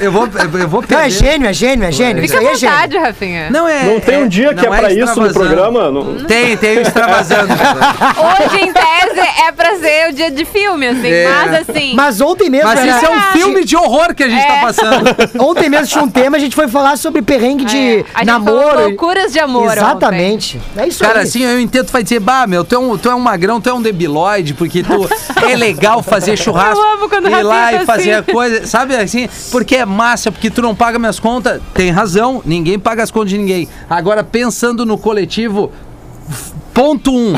[0.00, 0.28] Eu vou,
[0.60, 1.06] eu vou Não, perder.
[1.06, 2.22] é gênio, é gênio, é gênio.
[2.22, 3.50] Fica à é vontade, Rafinha.
[3.50, 3.84] Não é.
[3.84, 5.90] Não tem um dia que é não pra isso no programa?
[5.90, 7.52] Não- Tem, tem o extravasando.
[7.52, 11.08] Hoje, em tese, é pra ser o dia de filme, assim.
[11.10, 11.28] É.
[11.28, 11.94] Mas, assim...
[11.94, 12.68] Mas ontem mesmo.
[12.68, 14.46] Mas isso é um filme de horror que a gente É.
[14.54, 15.16] tá passando.
[15.38, 18.04] Ontem mesmo tinha um tema, a gente foi falar sobre perrengue de É.
[18.14, 18.68] A gente namoro.
[18.68, 20.60] falou loucuras de amor Exatamente.
[20.76, 21.24] É isso Cara, aí.
[21.26, 23.68] assim, eu entendo, vai dizer, bah, meu, tu é, um, tu é um magrão, tu
[23.68, 25.08] é um debilóide, porque tu
[25.44, 26.78] é legal fazer churrasco.
[26.78, 28.30] Eu amo quando ir lá Rafinha e tá fazer assim.
[28.30, 29.28] a coisa, sabe assim?
[29.50, 31.60] Porque é massa, porque tu não paga minhas contas.
[31.74, 33.68] Tem razão, ninguém paga as contas de ninguém.
[33.88, 35.72] Agora, pensando no coletivo.
[36.74, 37.32] Ponto um,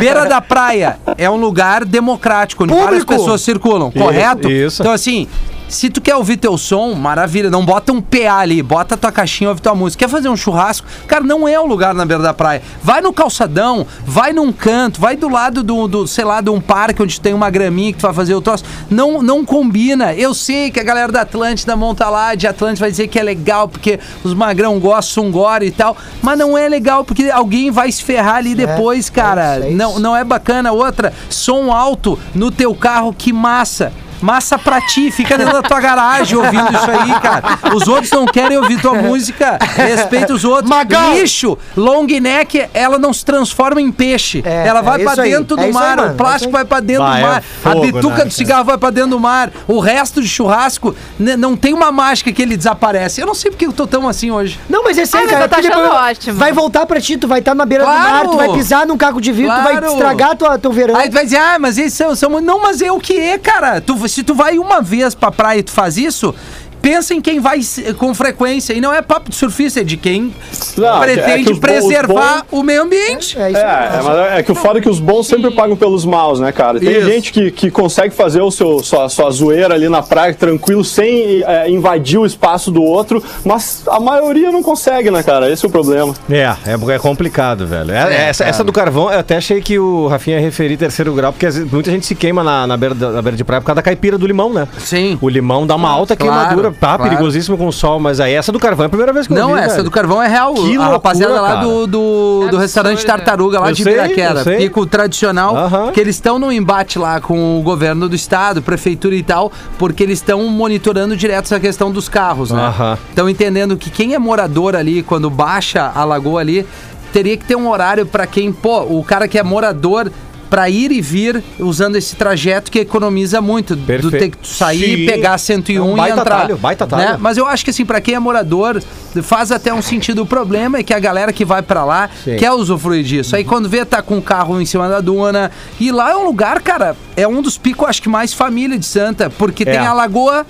[0.00, 3.14] beira da praia é um lugar democrático, onde várias Público.
[3.14, 4.50] pessoas circulam, correto?
[4.50, 4.82] isso.
[4.82, 5.26] Então, assim,
[5.72, 9.48] se tu quer ouvir teu som, maravilha, não bota um PA ali, bota tua caixinha,
[9.48, 10.04] ouve tua música.
[10.04, 10.86] Quer fazer um churrasco?
[11.08, 12.62] Cara, não é o lugar na beira da praia.
[12.82, 16.60] Vai no calçadão, vai num canto, vai do lado do, do sei lá, de um
[16.60, 18.64] parque onde tem uma graminha que tu vai fazer o troço.
[18.90, 20.12] Não, não combina.
[20.14, 23.22] Eu sei que a galera da Atlântida monta lá, de Atlântida vai dizer que é
[23.22, 27.90] legal, porque os magrão gostam, gore e tal, mas não é legal, porque alguém vai
[27.90, 29.56] se ferrar ali depois, cara.
[29.56, 30.70] é isso, é não, não é bacana.
[30.70, 33.90] Outra, som alto no teu carro, que massa.
[34.22, 37.58] Massa pra ti, fica dentro da tua garagem ouvindo isso aí, cara.
[37.74, 40.70] Os outros não querem ouvir tua música, respeita os outros.
[40.70, 41.12] Magal!
[41.14, 44.42] Lixo, long neck, ela não se transforma em peixe.
[44.44, 46.14] É, ela vai é pra isso aí, dentro é do isso aí, mar, é o
[46.14, 46.52] plástico isso aí.
[46.52, 48.90] vai pra dentro Bah, do é mar, a fogo, bituca né, do cigarro vai pra
[48.90, 53.20] dentro do mar, o resto de churrasco não tem uma mágica que ele desaparece.
[53.20, 54.58] Eu não sei porque eu tô tão assim hoje.
[54.68, 55.48] Não, mas é sério, Ah, cara.
[55.48, 56.38] porque achando depois ótimo.
[56.38, 58.02] Vai voltar pra ti, tu vai estar na beira Claro.
[58.02, 59.86] do mar, tu vai pisar num caco de vidro, tu vai Claro.
[59.92, 60.96] estragar tua, teu verão.
[60.96, 62.40] Aí tu vai dizer, ah, mas eles são, são.
[62.40, 63.80] Não, mas é o que é, cara.
[63.80, 66.34] Tu, se tu vai uma vez pra praia e tu faz isso.
[66.82, 67.60] Pensa em quem vai
[67.96, 68.72] com frequência.
[68.74, 70.34] E não é papo de surfista, é de quem
[70.76, 73.38] Não, é pretende que os bons- preservar o meio ambiente.
[73.40, 73.62] É isso É,
[73.98, 76.50] é, mas é que o foda é que os bons sempre pagam pelos maus, né,
[76.52, 76.80] cara?
[76.80, 77.06] Tem Isso.
[77.06, 81.42] gente que, que consegue fazer o seu, sua, sua zoeira ali na praia tranquilo, sem
[81.46, 85.50] é, invadir o espaço do outro, mas a maioria não consegue, né, cara?
[85.50, 86.12] Esse é o problema.
[86.30, 87.92] É, é, é complicado, velho.
[87.92, 91.14] É- É, essa, essa do carvão, eu até achei que o Rafinha ia referir terceiro
[91.14, 93.66] grau, porque muita gente se queima na, na, beira, da- na beira de praia por
[93.66, 94.66] causa da caipira do limão, né?
[94.78, 95.16] Sim.
[95.20, 96.96] O limão dá uma alta Claro, queimadura, tá?
[96.96, 97.02] claro.
[97.04, 99.36] Perigosíssimo com o sol, mas aí essa do carvão é a primeira vez que eu
[99.38, 99.84] Não, vi, essa velho.
[99.84, 100.54] do carvão é real.
[100.54, 101.66] Que a rapaziada loucura, lá cara.
[101.66, 104.44] do, do, do restaurante Tartaruga, lá Eu de sei, Ibiraquera.
[104.44, 105.56] Pico tradicional.
[105.56, 105.92] Aham.
[105.92, 110.02] Que eles estão no embate lá com o governo do estado, prefeitura e tal, porque
[110.02, 112.62] eles estão monitorando direto essa questão dos carros, né?
[112.62, 112.98] Aham.
[113.08, 116.66] Estão entendendo que quem é morador ali, quando baixa a lagoa ali,
[117.12, 120.10] teria que ter um horário pra quem, pô, o cara que é morador.
[120.52, 123.74] Pra ir e vir usando esse trajeto que economiza muito.
[123.74, 124.18] Do Perfeito.
[124.18, 125.06] ter que sair, Sim.
[125.06, 126.36] pegar 101 É um e baita entrar.
[126.36, 127.02] atalho, baita atalho.
[127.12, 127.16] né?
[127.18, 128.82] Mas eu acho que assim, pra quem é morador,
[129.22, 130.20] faz até um sentido.
[130.20, 132.36] O problema é que a galera que vai pra lá Sim.
[132.36, 133.34] quer usufruir disso.
[133.34, 135.50] Aí quando vê, tá com o carro em cima da duna.
[135.80, 138.84] E lá é um lugar, cara, é um dos picos, acho que mais família de
[138.84, 139.30] Santa.
[139.30, 139.86] Porque tem É.
[139.86, 140.44] a lagoa,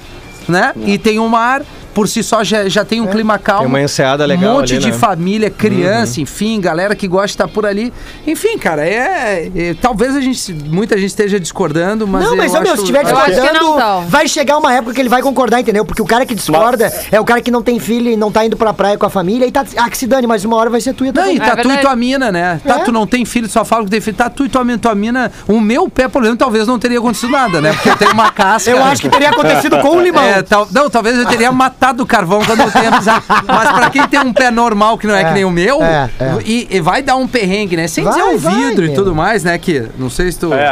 [0.48, 0.72] né?
[0.84, 1.62] E tem o mar.
[1.94, 3.62] Por si só já, já tem um clima calmo.
[3.62, 4.96] Tem uma enseada legal Um monte ali, de né?
[4.98, 7.92] família, criança, enfim, galera que gosta de estar por ali.
[8.26, 10.52] Enfim, cara, é, é- Talvez a gente.
[10.52, 12.24] Muita gente esteja discordando, mas.
[12.24, 15.08] não, mas eu meu, acho- se estiver discordando, não vai chegar uma época que ele
[15.08, 15.84] vai concordar, entendeu?
[15.84, 18.44] Porque o cara que discorda é o cara que não tem filho e não tá
[18.44, 19.64] indo pra praia com a família e tá.
[19.76, 21.40] Ah, que se dane, mas uma hora vai ser tu e a tua Não, e
[21.40, 22.60] tá tu e tua mina, né?
[22.64, 22.84] Tá, É.
[22.84, 24.16] tu não tem filho, só fala que tem filho.
[24.16, 25.32] Tá tu e tua mina, tua mina.
[25.48, 27.72] O meu pé, por exemplo, talvez não teria acontecido nada, né?
[27.72, 28.70] Porque eu tenho uma casca.
[28.70, 30.22] Eu acho que teria acontecido com o limão.
[30.22, 33.24] É, tal- não, talvez eu teria matado o carvão quando eu tenho pisado.
[33.46, 35.82] Mas pra quem tem um pé normal, que não é, É, que nem o meu,
[35.82, 36.34] é, é.
[36.44, 37.86] E, e vai dar um perrengue, né?
[37.88, 38.96] Sem Vai, dizer o vai, vidro e meu.
[38.96, 39.56] tudo mais, né?
[39.58, 40.52] Que não sei se tu.
[40.54, 40.66] É,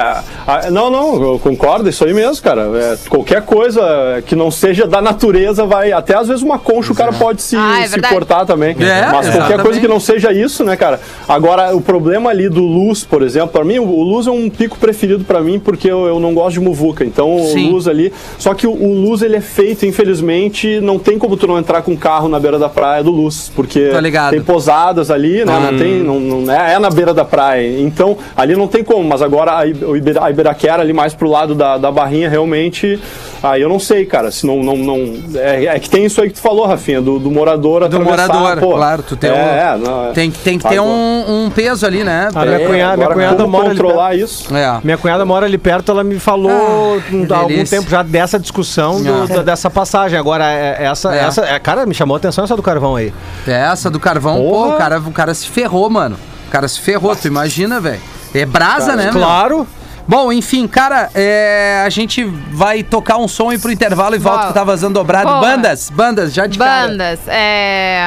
[0.46, 2.62] a- não, não, eu concordo, isso aí mesmo, cara.
[2.76, 3.82] É, qualquer coisa
[4.26, 5.92] que não seja da natureza vai.
[5.92, 8.70] Até às vezes uma concha o cara pode se, Ah, é se cortar também.
[8.78, 9.62] É, Mas qualquer exatamente.
[9.62, 11.00] coisa que não seja isso, né, cara?
[11.28, 14.76] Agora, o problema ali do luz, por exemplo, pra mim, o luz é um pico
[14.78, 17.04] preferido pra mim porque eu, eu não gosto de muvuca.
[17.04, 17.68] Então, Sim.
[17.68, 18.12] o luz ali.
[18.38, 21.82] Só que o, o luz, ele é feito, infelizmente, não tem como tu não entrar
[21.82, 23.50] com um carro na beira da praia do luz.
[23.54, 23.90] Porque
[24.30, 25.58] tem pousadas ali, né?
[25.70, 27.80] Não tem, não, não é, é na beira da praia.
[27.80, 29.02] Então, ali não tem como.
[29.08, 32.28] Mas agora a, I- o Ibira- a Ibiraquera ali mais pro lado da, da barrinha,
[32.28, 32.98] realmente.
[33.42, 34.30] Aí eu não sei, cara.
[34.30, 34.62] Se não.
[34.62, 37.80] não, não é, é que tem isso aí que tu falou, Rafinha, do, do morador
[37.88, 38.74] Do atravessar, morador, pô.
[38.76, 40.12] claro, tu tem é, um- é, não, é.
[40.12, 42.28] Tem, que- tem que ter Agora- um, um peso ali, né?
[42.34, 44.54] Ah, minha É, cunhada- minha cunhada como mora ali controlar isso?
[44.54, 44.78] É.
[44.84, 47.00] Minha cunhada mora ali perto, ela me falou Ah,
[47.34, 47.78] há algum delícia.
[47.78, 50.18] tempo já dessa discussão do- da- dessa passagem.
[50.18, 51.18] Agora, é- essa, É.
[51.24, 51.44] essa.
[51.44, 53.12] é, Cara, me chamou a atenção essa do carvão aí.
[53.46, 54.74] Essa do carvão, pô, Porra.
[54.74, 56.16] o cara, o cara se ferrou, mano.
[56.48, 58.00] O cara se ferrou, tu imagina, velho.
[58.34, 59.12] É brasa, né, meu?
[59.14, 59.66] Claro.
[60.08, 64.38] Bom, enfim, cara, é, a gente vai tocar um som e pro intervalo e volta
[64.38, 64.48] Boa.
[64.48, 65.28] que tá vazando dobrado.
[65.28, 65.40] Boa.
[65.40, 66.88] Bandas, bandas, já de cara.
[66.88, 67.20] Bandas.
[67.28, 68.02] É.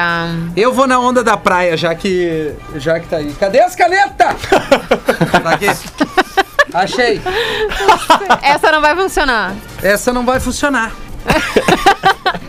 [0.54, 2.52] Eu vou na onda da praia, já que.
[2.76, 3.32] Já que tá aí.
[3.40, 4.36] Cadê as canetas?
[5.42, 5.66] tá aqui.
[6.74, 7.22] Achei.
[8.42, 9.54] Essa não vai funcionar.
[9.82, 10.92] Essa não vai funcionar.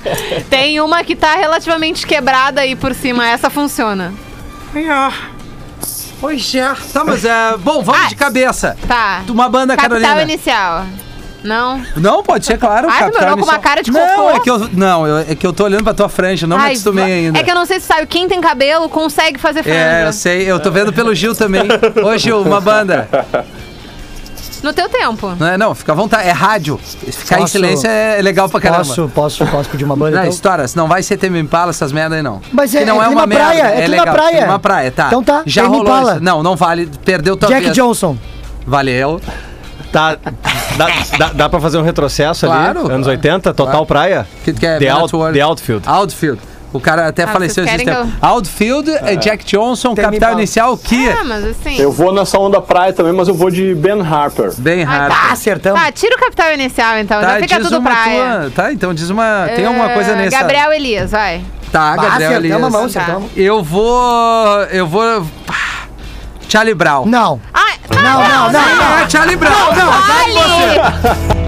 [0.49, 3.27] Tem uma que tá relativamente quebrada aí por cima.
[3.27, 4.13] Essa funciona.
[6.19, 6.73] Pois é.
[6.93, 7.55] Tá, mas é.
[7.57, 8.77] Bom, vamos Ah, de cabeça.
[8.87, 9.21] Tá.
[9.29, 10.21] Uma banda, Capital Carolina.
[10.33, 10.85] inicial.
[11.43, 11.79] Não?
[11.95, 12.87] Não, pode ser, claro.
[12.89, 14.29] Ai, tu me olhou com uma cara de Não, cocô.
[14.31, 16.63] é que eu, não, eu- é que eu tô olhando pra tua franja, não me
[16.63, 17.39] Ai, acostumei va- ainda.
[17.39, 19.77] É que eu não sei se sabe, quem tem cabelo consegue fazer franja.
[19.77, 21.61] É, eu sei, eu tô vendo pelo Gil também.
[22.03, 23.07] Ô, Gil, uma banda.
[24.63, 25.33] No teu tempo.
[25.39, 26.27] Não, é, não, fica à vontade.
[26.27, 26.77] É rádio.
[26.79, 28.83] Ficar em Posso- silêncio é legal pra caramba.
[28.85, 30.11] Posso, posso, posso pedir uma banda?
[30.17, 30.33] Não, então?
[30.33, 32.41] história, se não vai ser Tame Impala, essas merda aí não.
[32.51, 33.45] Mas é- Que não é é, uma merda.
[33.45, 34.15] praia, é clima legal.
[34.15, 34.37] praia.
[34.37, 35.07] Clima praia, tá.
[35.07, 36.11] Então tá, Já Tame rolou Impala.
[36.15, 36.23] isso.
[36.23, 36.89] Não, não vale.
[37.03, 37.73] Perdeu tua Jack vez.
[37.75, 38.17] Johnson.
[38.65, 39.21] Valeu.
[39.91, 40.17] Tá,
[40.77, 40.87] dá,
[41.17, 42.91] dá, dá pra fazer um retrocesso Claro, ali?
[42.91, 43.09] Anos claro.
[43.11, 43.85] 80, total Claro.
[43.85, 44.27] praia?
[44.43, 44.77] Que tu quer?
[44.79, 45.13] The, Out.
[45.33, 45.87] The Outfield.
[45.87, 46.41] Outfield.
[46.77, 48.05] O cara até Ah, faleceu esse tempo.
[48.07, 50.33] que Outfield, é Jack Johnson, Tame Capital.
[50.33, 51.77] Inicial, que Ah, mas assim.
[51.79, 54.51] Eu vou nessa onda praia também, mas eu vou de Ben Harper.
[54.65, 55.13] Ai, raro.
[55.15, 55.81] Ah, acertamos.
[55.81, 57.21] Tá, tira o capital inicial então.
[57.21, 58.39] já fica diz tudo uma praia.
[58.41, 59.47] tua- Tá, então diz uma.
[59.55, 60.37] Tem alguma coisa nessa.
[60.39, 61.41] Gabriel Elias, vai.
[61.71, 62.61] Tá, Ah, Gabriel acertamos Elias.
[62.71, 62.85] mão, Tá.
[62.87, 63.31] acertamos.
[63.35, 64.61] Eu vou.
[64.71, 65.25] Eu vou.
[65.45, 65.53] pá,
[66.47, 67.05] Charlie Brown.
[67.05, 67.39] Não.
[67.53, 69.51] Ai, Não, não, não, Não, é Charlie Brown.
[69.75, 70.79] Não, vai você.
[71.31, 71.44] Como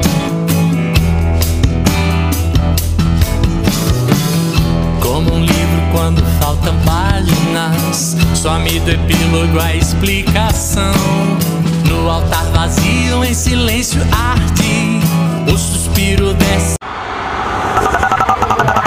[8.38, 10.94] some do epílogo a explicação.
[11.90, 15.00] No altar vazio, em silêncio arde,
[15.52, 16.76] o suspiro dessa.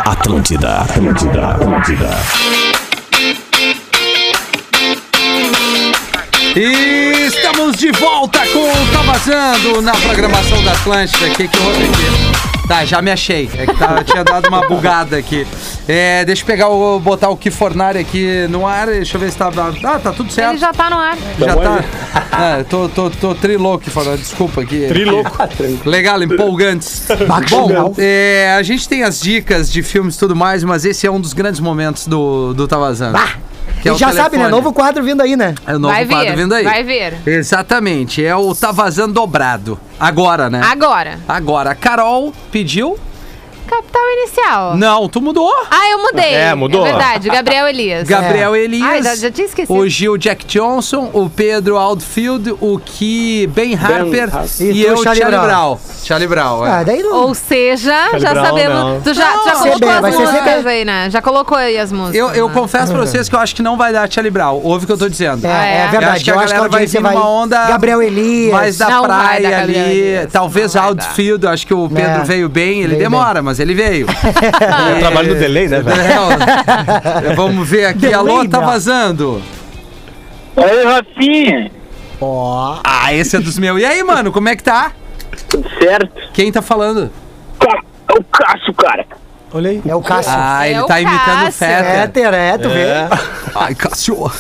[0.07, 2.80] Atlântida, Atlântida, Atlântida.
[6.57, 11.27] E estamos de volta com o Tá Vazando na programação da Atlântida.
[11.27, 12.67] aqui que eu vou aqui.
[12.67, 13.49] Tá, já me achei.
[13.57, 15.47] É que tá, tinha dado uma bugada aqui.
[15.89, 18.87] É, deixa eu pegar o, botar o Kifornari aqui no ar.
[18.89, 19.51] Deixa eu ver se tá.
[19.85, 20.51] Ah, tá tudo certo.
[20.51, 21.17] ele já tá no ar.
[21.39, 21.85] Já Tamo tá.
[22.59, 23.85] É, tô, tô, tô trilouco.
[24.17, 24.87] Desculpa aqui.
[24.89, 25.37] Trilouco.
[25.85, 27.07] Legal, empolgantes.
[27.49, 31.11] Bom, é, a gente tem as dicas de filmes e tudo mais, mas esse é
[31.11, 33.19] um dos grandes momentos do, do Tá Vazando.
[33.81, 34.45] Que é E já sabe, né?
[34.45, 34.51] telefone.
[34.51, 35.55] Novo quadro vindo aí, né?
[35.67, 36.37] É o novo vai quadro vir.
[36.37, 36.65] vindo aí.
[36.65, 37.15] Vai vir.
[37.27, 39.79] Exatamente, é o Tá Vazando Dobrado.
[39.99, 40.61] Agora, né?
[40.65, 41.19] Agora.
[41.29, 42.99] Agora, a Carol pediu.
[43.71, 44.77] Capital inicial.
[44.77, 45.53] Não, tu mudou?
[45.71, 46.35] Ah, eu mudei.
[46.35, 46.85] É, mudou.
[46.87, 48.09] É verdade, Gabriel Elias.
[48.09, 48.83] Gabriel Elias.
[48.89, 49.79] Ai, já- já tinha esquecido.
[49.79, 54.51] O Gil Jack Johnson, o Pedro Outfield, o Ki Ben Harper Harper.
[54.61, 55.47] e, E eu, Charlie Charlie Brown.
[55.47, 55.79] Brown.
[56.03, 56.71] Charlie Brown, é.
[56.71, 57.17] Ah, daí não.
[57.29, 58.75] Ou seja, já Brown, sabemos.
[58.79, 59.01] não.
[59.01, 61.11] Tu já, Não, já colocou CB, as músicas aí, né?
[61.11, 62.17] Já colocou aí as músicas.
[62.17, 62.55] Eu, eu né?
[62.55, 64.61] confesso pra vocês que eu acho que não vai dar Charlie Brown.
[64.65, 65.47] Ouve o que eu tô dizendo.
[65.47, 65.53] É, é?
[65.83, 66.17] é Eu verdade.
[66.17, 67.15] acho que a Eu acho que a galera vai vir vai.
[67.15, 68.53] numa onda Gabriel Elias.
[68.53, 70.27] mais da praia ali.
[70.33, 71.47] Talvez Outfield.
[71.47, 72.25] Acho que o Pedro É.
[72.25, 72.83] veio bem.
[72.83, 74.07] Ele demora, mas ele veio.
[74.95, 76.01] Eu trabalho no delay, né, velho?
[77.31, 78.01] É, Vamos ver aqui.
[78.01, 79.43] Delay, Alô, tá vazando.
[80.57, 81.71] Oi, Rafinha.
[82.21, 82.79] Ó.
[82.85, 83.81] Ah, esse é dos meus.
[83.81, 84.93] E aí, mano, como é que tá?
[85.49, 86.13] Tudo certo?
[86.33, 87.11] Quem tá falando?
[87.59, 89.07] Ca- É o Cássio, cara.
[89.53, 89.83] Olha aí.
[89.87, 90.33] É o Cássio.
[90.35, 91.53] Ah, É ele o tá imitando o.
[91.53, 91.85] Fetter.
[92.01, 92.85] Éter, é, tu vê.
[93.55, 94.31] Ai, Cássio.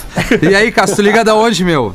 [0.41, 1.93] E aí, Cássio, tu liga da onde, meu?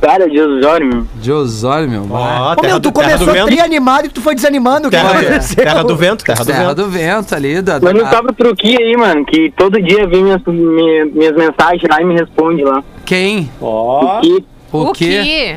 [0.00, 1.06] Cara, de Osório, meu.
[1.16, 2.06] De Osório, meu.
[2.10, 4.88] Ó, Ô, meu, tu começou tri animado e tu foi desanimando.
[4.88, 5.64] O que Terra, aconteceu?
[5.64, 6.74] terra do vento, terra do Terra vento.
[6.76, 7.60] do vento ali.
[7.60, 11.34] Da, Mas não da- tava truquinho aí, mano, que todo dia vem minhas, minha- minhas
[11.36, 12.82] mensagens lá e me responde lá.
[13.04, 13.50] Quem?
[13.60, 14.42] Ó, E
[14.72, 15.22] O, O quê?
[15.22, 15.56] que?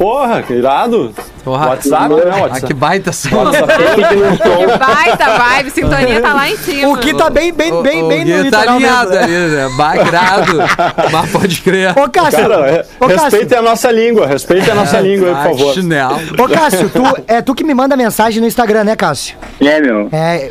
[0.00, 1.14] Porra, que irado.
[1.44, 1.68] Porra.
[1.68, 2.22] WhatsApp, né?
[2.26, 2.74] Ah, que WhatsApp.
[2.74, 3.28] baita som.
[3.50, 4.56] pedindo um som.
[4.56, 6.88] Que baita vibe, sintonia tá lá em cima.
[6.88, 9.48] O que tá bem, bem, bem, o, bem o Gui tá alinhado mesmo, ali, né?
[9.48, 9.68] né?
[9.76, 10.56] Bagrado.
[11.12, 11.98] Mas pode crer.
[11.98, 12.40] Ô, Cássio.
[12.40, 13.24] Cara, é, Ô, Cássio.
[13.24, 15.74] respeitem a nossa língua, respeitem a nossa língua aí, por Ah, favor.
[15.74, 16.20] Chinelo.
[16.38, 19.36] Ô, Cássio, tu, é tu que me manda mensagem no Instagram, né, Cássio?
[19.60, 20.08] É, meu.
[20.12, 20.50] É.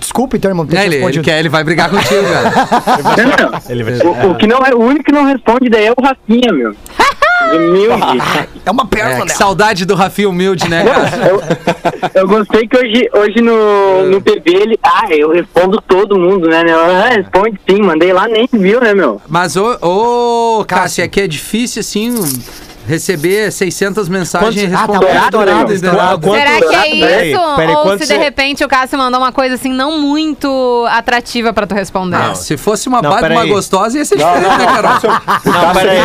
[0.00, 2.50] Desculpa, então, irmão, ter Ele, ele quer, ele vai brigar contigo, cara.
[3.18, 3.60] Não, não.
[3.68, 6.02] Ele vai O, o que não é, o único que não responde daí é o
[6.02, 6.74] Rafinha, meu.
[7.56, 8.18] Humilde.
[8.64, 9.28] É uma É, pérola, né?
[9.34, 11.28] saudade do Rafinha humilde, né, cara?
[11.28, 11.42] Eu,
[12.22, 14.78] eu gostei que hoje, hoje no, no PB ele.
[14.82, 16.62] Ah, eu respondo todo mundo, né?
[16.62, 16.78] meu?
[16.78, 19.20] Ah, responde sim, mandei lá, nem viu, né, meu?
[19.28, 22.14] Mas, ô, ô Cássio, é que é difícil, assim,
[22.90, 26.26] receber 600 mensagens e Quantos- Ah, tá dourado, dourado.
[26.26, 27.56] Quanto- Será que é Peraí, isso?
[27.56, 30.86] peraí, Ou quanto se de você- repente o Cássio mandou uma coisa assim não muito
[30.90, 32.16] atrativa pra tu responder?
[32.16, 33.50] Ah, se fosse uma Não, baita, uma peraí.
[33.50, 34.74] gostosa, ia ser Não, diferente, não, né, não.
[34.74, 34.90] Carol?
[34.90, 35.98] Cássio, o Não, Cássio peraí.
[36.00, 36.02] Ah,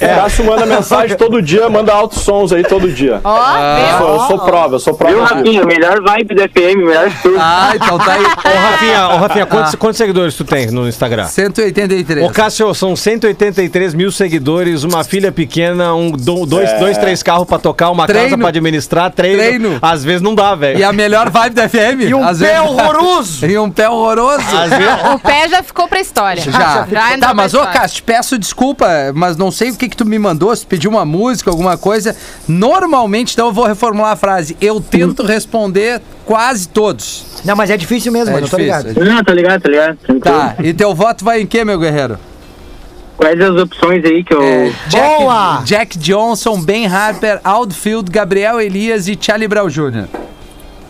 [0.00, 3.20] é o Cássio manda mensagem todo dia, manda altos sons aí todo dia.
[3.24, 3.98] Ó, Eu viu?
[3.98, 5.34] sou, eu sou prova, eu sou Viu, prova.
[5.34, 5.64] Rafinha?
[5.64, 7.36] Melhor vibe do FM, melhor tudo.
[7.38, 8.22] Ah, então tá aí.
[8.24, 11.24] Ô, Rafinha, ô, Rafinha quantos, quantos seguidores tu tem no Instagram?
[11.26, 12.24] 183.
[12.26, 17.22] Ô, Cássio, são 183 mil seguidores, uma filha pequena, um um, do- dois, dois, três
[17.22, 18.38] carros pra tocar, uma casa Treino.
[18.38, 19.38] pra administrar, treino.
[19.38, 19.78] Treino.
[19.82, 20.78] Às vezes não dá, velho.
[20.78, 22.02] E a melhor vibe da FM.
[22.08, 23.46] E um às pé vezes- horroroso.
[23.54, 24.40] E um pé horroroso.
[24.56, 25.04] Às vezes...
[25.14, 26.42] O pé já ficou pra história.
[26.42, 26.86] Já.
[26.88, 27.64] entrou Tá, mas ô.
[27.66, 30.90] Cássio, te peço desculpa, mas não sei o que que tu me mandou, se pediu
[30.90, 32.14] uma música, alguma coisa.
[32.46, 34.56] Normalmente, então eu vou reformular a frase.
[34.60, 37.24] Eu tento responder quase todos.
[37.44, 39.04] Não, mas é difícil mesmo, É mano, eu tô difícil, ligado.
[39.04, 39.96] Não, tá ligado, tá ligado.
[39.96, 40.38] Tranquilo.
[40.38, 42.18] Tá, e teu voto vai em quê, meu guerreiro?
[43.16, 44.42] Quais as opções aí que eu.
[44.42, 45.62] É, Jack, Boa!
[45.64, 50.06] Jack Johnson, Ben Harper, Outfield, Gabriel Elias e Charlie Brown Jr.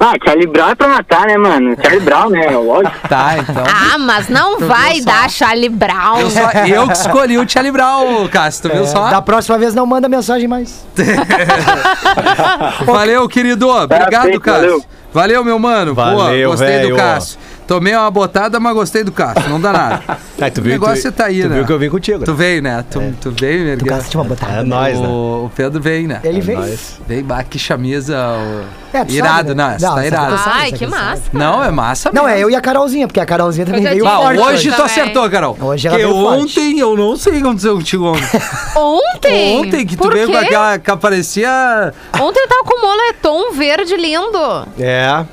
[0.01, 1.77] Ah, Charlie Brown é pra matar, né, mano?
[1.81, 2.51] Charlie Brown, né?
[2.51, 2.95] Lógico.
[3.09, 3.65] Tá, então.
[3.67, 6.21] Ah, mas não vai dar Charlie Brown.
[6.21, 9.07] Eu, só, eu que escolhi o Charlie Brown, Cássio, tu viu só?
[9.09, 10.85] É, Da próxima vez não manda mensagem mais.
[12.85, 13.69] Valeu, querido.
[13.69, 14.63] Obrigado, Cássio.
[14.63, 14.85] Valeu.
[15.13, 15.45] valeu.
[15.45, 15.95] meu mano.
[15.95, 16.97] Boa, Valeu, gostei do velho.
[16.97, 17.39] Cássio.
[17.67, 19.49] Tomei uma botada, mas gostei do Cássio.
[19.49, 20.03] Não dá nada.
[20.41, 21.57] Ai, tu o negócio tu, tá aí, tu né?
[21.57, 22.23] viu que eu vim contigo.
[22.25, 22.85] Tu veio, né?
[22.91, 24.61] Tu, tu veio, meu Tu gosta de uma botada.
[24.61, 25.07] É nóis, né?
[25.09, 26.21] o, o Pedro veio, né?
[26.23, 26.59] Ele veio.
[26.61, 27.01] Nós.
[27.07, 28.17] Veio, bah, que chamisa.
[28.37, 28.65] o-
[28.97, 29.75] É, tu irado, sabe, não, né?
[29.77, 30.37] essa tá essa irado.
[30.37, 31.03] tu sabe, Ai, que tu sabe.
[31.05, 31.23] massa.
[31.33, 32.37] Não, é massa Não, mesmo.
[32.39, 34.05] é eu e a Carolzinha, porque a Carolzinha também veio.
[34.05, 34.41] Bah, forte.
[34.41, 35.57] hoje tu acertou, Carol.
[35.61, 36.43] Hoje ela Porque veio forte.
[36.61, 38.41] ontem eu não sei o que aconteceu contigo ontem.
[38.77, 39.59] Ontem?
[39.61, 41.93] Ontem que tu veio com aquela que aparecia.
[42.21, 44.69] Ontem eu tava com um moletom verde lindo.
[44.79, 45.25] É.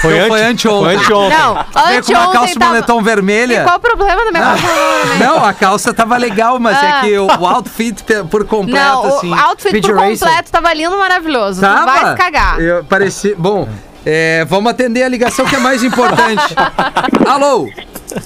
[0.00, 0.28] Foi, Então ante...
[0.28, 0.84] foi anteontem.
[0.84, 1.38] Foi anteontem.
[1.38, 1.54] Não,
[1.88, 2.66] Veio com uma calça e tava...
[2.72, 3.62] moletom E vermelha.
[3.64, 5.14] qual o problema da minha calça?
[5.18, 6.86] Não, a calça tava legal, mas Ah.
[6.86, 9.30] é que o, o outfit por completo, Não, assim.
[9.30, 10.18] o outfit Speed por Racer.
[10.28, 11.60] completo tava lindo, maravilhoso.
[11.60, 11.92] Tava?
[11.92, 12.60] Tu vai se cagar.
[12.60, 13.34] Eu pareci...
[13.36, 13.68] Bom,
[14.06, 16.54] é, vamos atender a ligação que é mais importante.
[17.28, 17.68] Alô?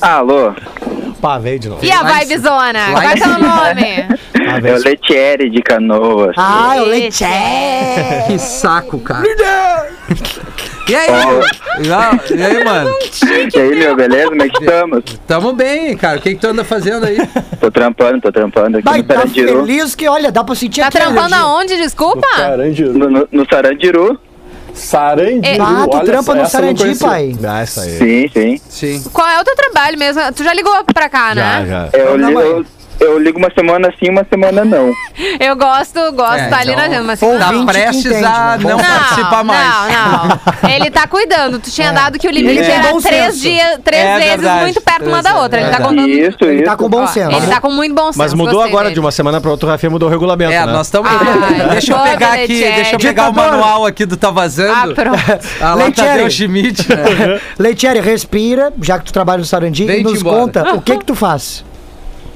[0.00, 0.54] Alô,
[1.20, 1.85] Pá, veio de novo.
[1.85, 2.78] E a vibezona?
[2.92, 3.38] lá Qual é cima.
[3.38, 4.08] nome?
[4.65, 6.35] É o Letieri de Canoas.
[6.37, 7.25] Ah, eu leite.
[8.27, 9.23] Que saco, cara.
[10.88, 11.09] E aí?
[11.81, 12.91] E e aí, mano?
[13.55, 14.29] E aí, meu, beleza?
[14.29, 15.05] Como é que estamos?
[15.27, 16.19] Tamo bem, cara.
[16.19, 17.17] O que, que tu anda fazendo aí?
[17.61, 19.61] Tô trampando, tô trampando aqui Vai, no tá Sarandiru.
[19.65, 22.27] feliz que, olha, dá pra sentir Tá trampando aonde, desculpa?
[22.37, 22.93] Sarandiru.
[22.99, 24.19] No, no, no Sarandiru?
[24.75, 25.62] Sarandiru.
[25.62, 27.37] Ah, tu olha trampa no eu Sarandi, pai.
[27.47, 27.99] Ah, essa aí.
[27.99, 28.61] Sim, sim.
[28.69, 29.11] Sim.
[29.12, 30.21] Qual é o teu trabalho mesmo?
[30.35, 31.67] Tu já ligou pra cá, Já, né?
[31.93, 31.99] já.
[31.99, 32.67] Eu, li- mas- eu,
[33.03, 34.93] eu ligo uma semana sim, uma semana não.
[35.41, 37.23] Eu gosto, gosto, É, tá ali na então, agenda, mas...
[37.23, 38.65] Ou- Tá prestes entende, a né?
[38.65, 38.83] não, Bom.
[38.85, 39.93] participar mais.
[39.93, 40.41] Não, não.
[40.71, 41.59] Ele tá cuidando.
[41.59, 44.61] Tu tinha dado que o limite Ele era três, dias, três É vezes verdade.
[44.62, 45.61] muito perto uma da outra.
[45.61, 46.09] Ele tá contando...
[46.09, 46.65] Isso, Ele isso.
[46.65, 47.37] tá com bom senso.
[47.37, 48.19] Ele tá com muito bom senso.
[48.19, 48.95] Mas mudou gostei agora, dele.
[48.95, 50.73] de uma semana pra outra, o Rafinha mudou o regulamento, É, né?
[50.73, 51.11] nós estamos.
[51.12, 54.73] Ai, deixa eu pegar aqui, deixa eu pegar o manual aqui do Tá Vazando.
[54.73, 55.19] Ah, pronto.
[55.61, 55.91] A.
[55.93, 56.87] Tadeu Schmidt.
[57.59, 61.15] Leitieri, respira, já que tu trabalha no Sarandi, e nos conta o que que tu
[61.15, 61.65] faz.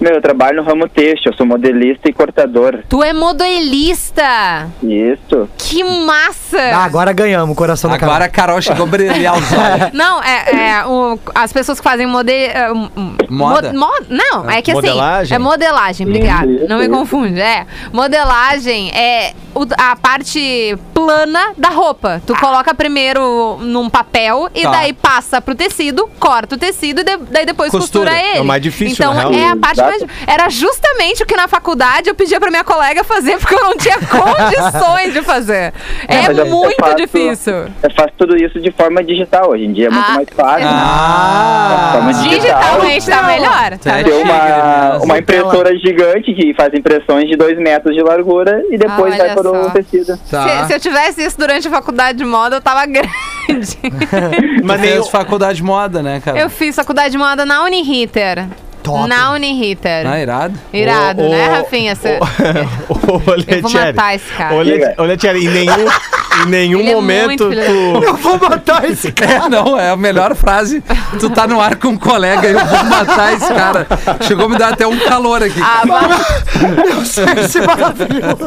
[0.01, 2.81] Meu, eu trabalho no ramo têxtil, eu sou modelista e cortador.
[2.89, 4.69] Tu é modelista.
[4.83, 5.49] Isso.
[5.57, 6.59] Que massa.
[6.75, 9.93] Ah, agora ganhamos o coração da Agora a Carol chegou a brilhar os olhos.
[9.95, 12.69] Não, é, é, o- as pessoas que fazem mode, é,
[13.29, 13.73] Moda?
[13.73, 14.81] mo- mo- não, é que assim.
[14.81, 15.35] Modelagem?
[15.35, 16.47] É modelagem, obrigada.
[16.47, 17.41] Isso, Não me confunde.
[17.41, 17.67] É.
[17.93, 22.21] Modelagem é o- a parte plana da roupa.
[22.27, 24.71] Tu coloca primeiro num papel e Tá.
[24.73, 28.11] daí passa pro tecido, corta o tecido e de- daí depois Costura.
[28.11, 28.39] costura, ele.
[28.39, 29.33] É o mais difícil, Então na real.
[29.33, 30.11] é a parte Exato.
[30.27, 33.77] Era justamente o que na faculdade eu pedia pra minha colega fazer porque eu não
[33.77, 35.73] tinha condições de fazer.
[36.09, 37.55] É eu muito faço- difícil.
[37.83, 39.51] Eu faço tudo isso de forma digital.
[39.51, 40.67] Hoje em dia é muito Ah, mais fácil.
[40.69, 42.39] Ah, Forma digital.
[42.39, 43.79] Digitalmente tá melhor.
[43.79, 45.19] Tá É, Tem uma, uma Tela.
[45.19, 49.51] impressora gigante que faz impressões de dois metros de largura e depois Ah, vai para
[49.51, 50.19] o tecido.
[50.31, 50.61] Tá.
[50.63, 53.07] Se, se eu tivesse isso durante a faculdade de moda, eu tava grande.
[54.65, 56.39] Mas nem faculdade de moda, né, cara?
[56.39, 58.47] eu fiz faculdade de moda na Uniriter.
[58.87, 59.09] Top.
[59.09, 60.07] Na Uniriter.
[60.07, 60.55] Ah, irado.
[60.73, 61.95] Irado, Ô, né, Rafinha?
[62.89, 64.55] Ô, Eu vou matar esse cara.
[64.55, 65.87] Ô, Letieri, em nenhum,
[66.43, 68.05] em nenhum Ele é momento muito tu...
[68.05, 69.47] Eu vou matar esse cara.
[69.47, 70.83] É, não, é a melhor frase.
[71.19, 73.87] Tu tá no ar com um colega, eu vou matar esse cara.
[74.23, 75.61] Chegou a me dar até um calor aqui.
[75.63, 76.07] Ah, vai-
[77.45, 78.47] Esse maravilhoso.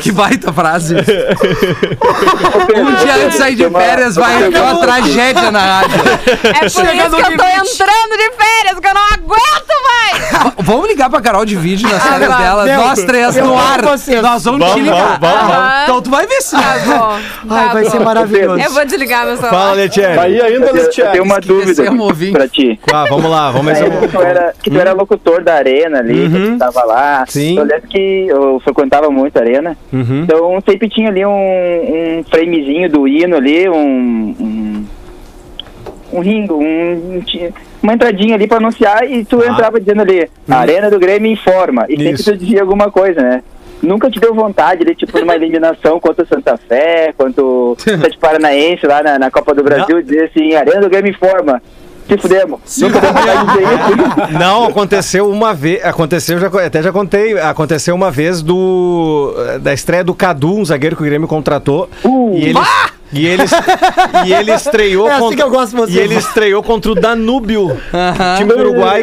[0.02, 0.94] Que baita frase.
[0.94, 6.00] Um dia antes de sair de férias vai ter uma tragédia na rádio.
[6.44, 10.54] é por Chega isso que eu tô entrando de férias, que eu não aguento mais!
[10.58, 12.44] Vamos ligar pra Carol de vídeo nas férias vamos.
[12.44, 12.64] dela.
[12.64, 13.82] Meu, Nós três eu no ar.
[13.82, 15.18] Nós vamos, Vamos, te ligar.
[15.18, 15.82] vamos, vamos, vamos.
[15.84, 16.49] Então tu vai ver se.
[16.50, 17.18] Tá bom.
[17.54, 17.90] Ai, tá vai bom.
[17.90, 18.62] ser maravilhoso.
[18.62, 19.50] Eu vou desligar meu celular.
[19.50, 20.18] Fala, Letieri.
[20.18, 21.10] Aí ainda, Letieri.
[21.12, 21.84] tenho uma dúvida
[22.32, 22.78] pra ti.
[22.92, 24.00] Ah, vamos lá, vamos ver se É, eu...
[24.00, 27.24] que tu era, que tu era locutor da arena ali, que tu tava lá.
[27.28, 27.56] Sim.
[27.58, 29.76] Eu lembro que eu frequentava muito a arena.
[29.92, 30.22] Uhum.
[30.22, 34.34] Então sempre tinha ali um, um framezinho do hino ali, um.
[34.40, 34.86] um
[36.12, 37.22] um ringo, um, um
[37.82, 41.86] uma entradinha ali pra anunciar e tu entrava dizendo ali, a Arena do Grêmio informa.
[41.88, 42.32] E sempre Isso.
[42.32, 43.42] tu dizia alguma coisa, né?
[43.82, 48.18] Nunca te deu vontade de, tipo, numa eliminação contra o Santa Fé, contra o Sete
[48.18, 51.62] Paranaense lá na, na Copa do Brasil, dizer assim, Arena do Grêmio informa.
[52.08, 52.60] Se fudemos.
[52.78, 54.38] Não podemos parar de dizer isso.
[54.38, 55.84] Não, aconteceu uma vez.
[55.84, 57.38] Aconteceu, já, até já contei.
[57.38, 59.32] Aconteceu uma vez do.
[59.60, 61.88] Da estreia do Cadu, um zagueiro que o Grêmio contratou.
[62.04, 62.58] Uh, e ele.
[63.12, 63.42] E ele,
[64.26, 65.92] e ele estreou É assim contra, que eu gosto de você.
[65.92, 67.76] E ele estreou contra o Danúbio,
[68.38, 69.02] time do Uruguai.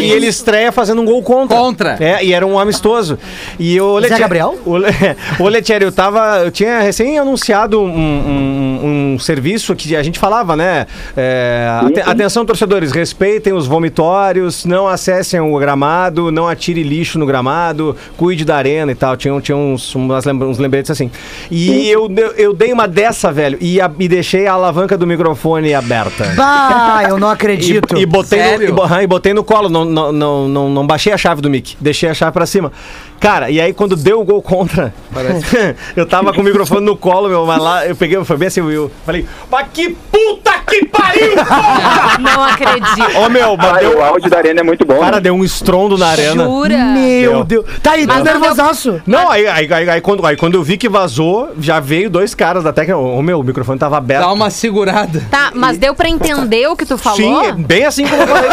[0.00, 1.56] E ele estreia fazendo um gol contra.
[1.56, 1.96] Contra.
[2.00, 3.18] É, e era um amistoso.
[3.58, 4.56] E o Zé Gabriel?
[4.64, 4.88] O, Le-
[5.40, 6.42] o Letieri, eu tava.
[6.44, 10.86] Eu tinha recém anunciado um, um- um serviço que a gente falava, né?
[11.16, 17.26] É, ate- atenção, torcedores, respeitem os vomitórios, não acessem o gramado, não atire lixo no
[17.26, 19.16] gramado, cuide da arena e tal.
[19.16, 21.10] Tinha, tinha uns, umas lembra- uns lembretes assim.
[21.50, 25.72] E eu, eu dei uma dessa, velho, e, a- e deixei a alavanca do microfone
[25.74, 26.32] aberta.
[26.36, 27.96] Bah, eu não acredito.
[27.96, 31.12] E, e botei no, e, e botei no colo, não, não, não, não, não baixei
[31.12, 32.72] a chave do mic, deixei a chave pra cima.
[33.20, 34.94] Cara, e aí quando deu o gol contra,
[35.96, 38.60] eu tava com o microfone no colo, meu, mas lá eu peguei, foi bem assim,
[38.60, 42.18] eu falei, mas que puta que pariu, porra!
[42.18, 43.18] Não acredito.
[43.18, 44.98] Ô meu, mas Ah, deu, o áudio da arena é muito bom.
[45.00, 45.20] cara, né?
[45.20, 46.44] deu um estrondo na arena.
[46.44, 46.76] Jura?
[46.76, 47.62] Meu Deu.
[47.62, 47.78] Deus.
[47.82, 49.00] Tá aí, tá nervosaço.
[49.06, 52.34] Não, aí, aí, aí, aí quando, aí quando eu vi que vazou, já veio dois
[52.34, 52.98] caras da técnica.
[52.98, 54.22] Ô meu, o microfone tava aberto.
[54.24, 55.22] Dá uma segurada.
[55.30, 57.44] Tá, mas deu pra entender o que tu falou?
[57.44, 58.50] Sim, bem assim como eu falei.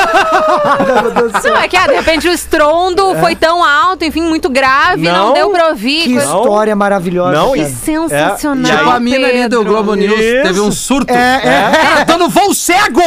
[1.52, 5.28] Não, é que ah, de repente o estrondo foi tão alto, enfim, muito grave, não,
[5.28, 5.34] Não.
[5.34, 6.04] deu pra ouvir.
[6.04, 7.32] Que coisa- história maravilhosa.
[7.32, 7.60] Não, cara.
[7.62, 8.72] e- Sensacional.
[8.72, 9.64] É, Tipo a mina ali do.
[9.66, 10.44] Globo News Isso.
[10.44, 11.12] teve um surto.
[11.14, 12.05] É, é.
[12.18, 13.02] No voo cego!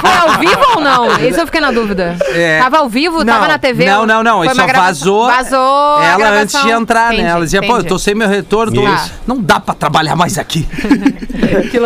[0.00, 1.18] Foi ao vivo ou não?
[1.26, 2.16] Isso eu fiquei na dúvida.
[2.32, 2.60] É.
[2.60, 3.18] Tava ao vivo?
[3.24, 3.34] Não.
[3.34, 3.84] Tava na TV?
[3.84, 4.42] Não, não, não.
[4.42, 5.26] Uma só vazou.
[5.26, 6.02] Vazou.
[6.02, 7.30] Ela antes de entrar, Entendi, né?
[7.30, 7.88] Ela dizia, pô, eu entendi.
[7.88, 8.82] tô sem meu retorno.
[8.82, 8.88] Tô...
[8.94, 9.12] Isso.
[9.26, 10.66] Não dá pra trabalhar mais aqui.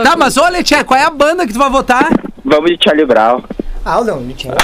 [0.05, 2.09] Tá, mas olha, Tia, qual é a banda que tu vai votar?
[2.45, 3.43] Vamos de Charlie Brown.
[3.85, 4.55] Ah, não, não tinha.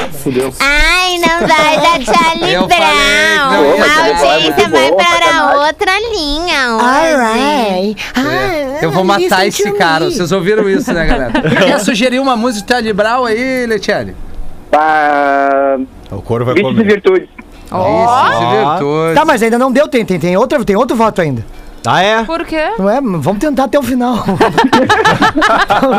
[0.61, 2.87] Ai, não vai dar Charlie Eu falei,
[3.37, 3.83] não, Brown.
[3.83, 5.59] A audiência é vai para sacanagem.
[5.67, 6.69] outra linha.
[6.73, 7.97] Alright.
[8.15, 10.05] Ah, Eu vou matar esse cara.
[10.05, 10.13] me.
[10.13, 11.33] Vocês ouviram isso, né, galera?
[11.65, 14.15] Quer sugerir uma música de Charlie Brown aí, Letiele?
[14.73, 15.77] Ah,
[16.11, 16.87] O couro vai Vícios e comer.
[16.93, 17.29] Virtudes.
[17.71, 19.15] Ó, Isso, virtude.
[19.15, 21.45] Tá, mas ainda não deu, tem, tem, tem, outro, tem outro voto ainda.
[21.87, 22.23] Ah, é?
[22.25, 22.73] por quê?
[22.79, 23.01] Não é?
[23.01, 24.17] Vamos tentar até o final.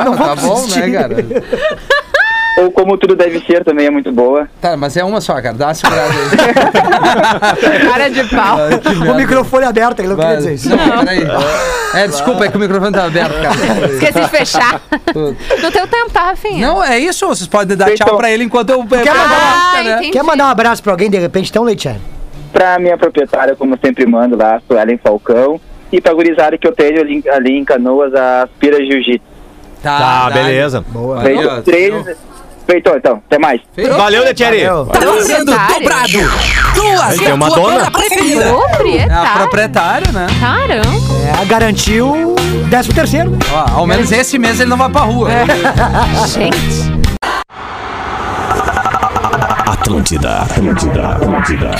[0.06, 0.42] não Tá vamos
[0.72, 1.16] bom, né, cara?
[2.58, 4.48] Ou Como Tudo Deve Ser também é muito boa.
[4.60, 5.54] Tá, mas é uma só, cara.
[5.54, 7.90] Dá uma segurada aí.
[7.90, 8.58] Cara de pau.
[9.12, 10.70] O microfone aberto, ele não queria dizer isso.
[10.70, 11.24] Não, peraí.
[11.94, 13.88] É, desculpa, é que o microfone tá aberto, cara.
[13.94, 14.82] Esqueci de fechar.
[15.16, 16.68] No teu tempo, tá, Rafinha?
[16.68, 17.28] Não, é isso.
[17.28, 18.84] Vocês podem dar Então- tchau pra ele enquanto eu...
[18.86, 19.84] Quer mandar Ah, uma...
[19.84, 20.10] né?
[20.12, 22.02] Quer mandar um abraço pra alguém de repente, então, Leitiane?
[22.52, 25.60] Pra minha proprietária, como eu sempre mando lá, Suelen Falcão.
[25.92, 29.24] E pra gurizada que eu tenho ali, ali em Canoas, a Aspira Jiu-Jitsu.
[29.82, 30.84] Tá, beleza.
[30.90, 31.22] Boa.
[31.22, 31.94] Feito três.
[32.70, 33.22] Feito, então.
[33.28, 33.62] Até mais.
[33.96, 34.66] Valeu, Letieri.
[34.66, 34.86] Valeu.
[34.88, 36.22] Tá sendo Proprietário.
[36.22, 36.74] dobrado.
[36.76, 37.92] Duas Tem uma dona?
[37.92, 38.44] preferida.
[38.44, 39.38] É a Proprietário.
[39.40, 40.28] proprietária, né?
[40.40, 41.42] Caramba.
[41.42, 42.36] É, garantiu
[42.70, 43.38] 13 terceiro.
[43.54, 45.30] Ó, ao menos esse mês ele não vai pra rua.
[46.28, 46.98] Gente.
[49.66, 51.72] Atlântida, Atlântida, Atlântida.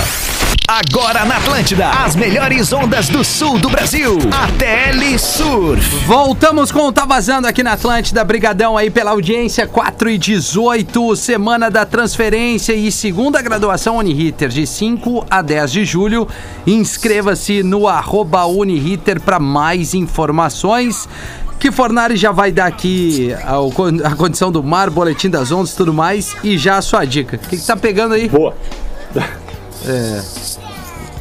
[0.70, 4.18] Agora na Atlântida, as melhores ondas do sul do Brasil.
[4.18, 6.04] ATL Surf.
[6.04, 8.22] Voltamos com o Tá Vazando aqui na Atlântida.
[8.22, 9.66] Brigadão aí pela audiência.
[9.66, 15.84] 4 e 18, semana da transferência e segunda graduação Uniriter, de 5 a 10 de
[15.86, 16.28] julho.
[16.66, 21.08] Inscreva-se no arroba Uniriter para mais informações.
[21.58, 23.34] Que Fornari já vai dar aqui
[24.04, 26.36] a condição do mar, boletim das ondas e tudo mais.
[26.44, 27.36] E já a sua dica.
[27.36, 28.28] O que, que tá pegando aí?
[28.28, 28.54] Boa.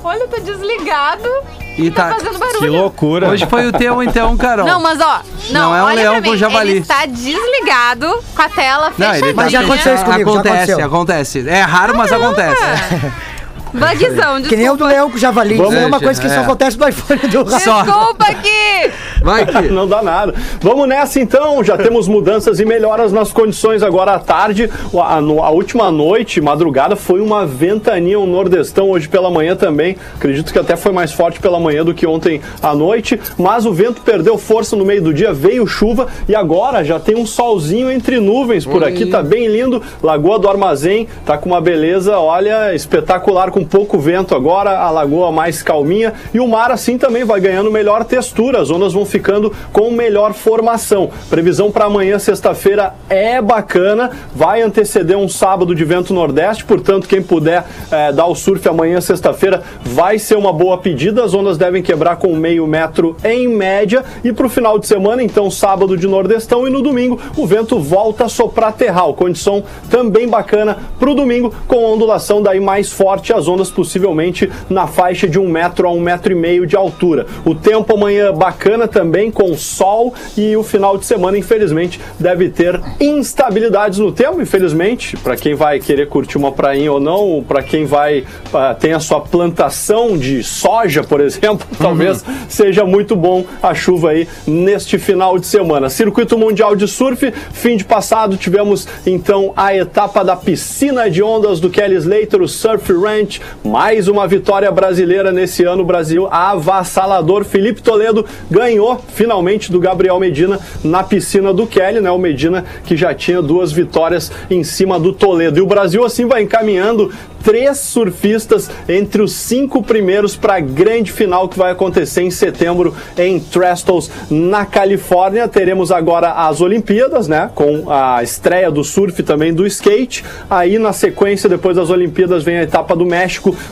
[0.03, 1.29] Olha, tá desligado.
[1.77, 2.15] E Tá tá.
[2.15, 2.59] fazendo barulho.
[2.59, 3.29] Que loucura.
[3.29, 4.65] Hoje foi o teu, então, Carol.
[4.65, 6.71] Não, mas ó, não, Não é um olha leão pra mim, com javali.
[6.71, 9.33] Ele está desligado com a tela Não, fechadinha.
[9.35, 10.85] Mas já tá- aconteceu isso comigo, já Acontece, aconteceu.
[10.87, 11.49] acontece.
[11.49, 12.61] É raro, mas acontece.
[13.73, 14.87] Bugzão, Que nem o do desculpa.
[14.87, 15.55] Leão com o Javali.
[15.55, 16.29] Vamos, é uma coisa que é.
[16.29, 17.43] só acontece no iPhone do.
[17.43, 18.91] Desculpa aqui.
[19.21, 19.69] Vai que.
[19.69, 20.33] Não dá nada.
[20.61, 24.69] Vamos nessa então, já temos mudanças e melhoras nas condições agora à tarde.
[24.93, 29.95] A, a última noite, madrugada, foi uma ventania, um nordestão hoje pela manhã também.
[30.15, 33.19] Acredito que até foi mais forte pela manhã do que ontem à noite.
[33.37, 37.15] Mas o vento perdeu força no meio do dia, veio chuva e agora já tem
[37.15, 39.05] um solzinho entre nuvens por aqui.
[39.05, 39.81] Tá bem lindo.
[40.01, 44.77] Lagoa do Armazém tá com uma beleza, olha, espetacular, com pouco vento agora.
[44.77, 48.61] A lagoa mais calminha e o mar assim também vai ganhando melhor textura.
[48.61, 51.09] As ondas vão ficando com melhor formação.
[51.27, 54.11] Previsão para amanhã, sexta-feira, é bacana.
[54.35, 59.01] Vai anteceder um sábado de vento nordeste, portanto, quem puder eh, dar o surf amanhã,
[59.01, 61.23] sexta-feira, vai ser uma boa pedida.
[61.23, 64.03] As ondas devem quebrar com meio metro em média.
[64.23, 67.79] E para o final de semana, então, sábado de nordestão e no domingo, o vento
[67.79, 69.15] volta a soprar terral.
[69.15, 73.33] Condição também bacana para o domingo, com ondulação daí mais forte.
[73.47, 77.25] As ondas possivelmente na faixa de um metro a um metro e meio de altura.
[77.45, 82.79] O tempo amanhã bacana também, com sol, e o final de semana, infelizmente, deve ter
[82.99, 87.85] instabilidades no tempo, infelizmente, para quem vai querer curtir uma prainha ou não, para quem
[87.85, 93.73] vai ah, tem a sua plantação de soja, por exemplo, talvez seja muito bom a
[93.73, 95.89] chuva aí neste final de semana.
[95.89, 101.59] Circuito Mundial de Surf, fim de passado tivemos então a etapa da piscina de ondas
[101.59, 107.43] do Kelly Slater, o Surf Ranch, mais uma vitória brasileira nesse ano, Brasil avassalador.
[107.43, 112.11] Felipe Toledo ganhou finalmente do Gabriel Medina na piscina do Kelly, né?
[112.11, 115.59] O Medina que já tinha duas vitórias em cima do Toledo.
[115.59, 117.11] E o Brasil assim vai encaminhando
[117.43, 122.93] três surfistas entre os cinco primeiros para a grande final que vai acontecer em setembro
[123.17, 125.47] em Trestles, na Califórnia.
[125.47, 127.49] Teremos agora as Olimpíadas, né?
[127.55, 130.25] Com a estreia do surf também do skate.
[130.49, 133.26] Aí na sequência, depois das Olimpíadas, vem a etapa do México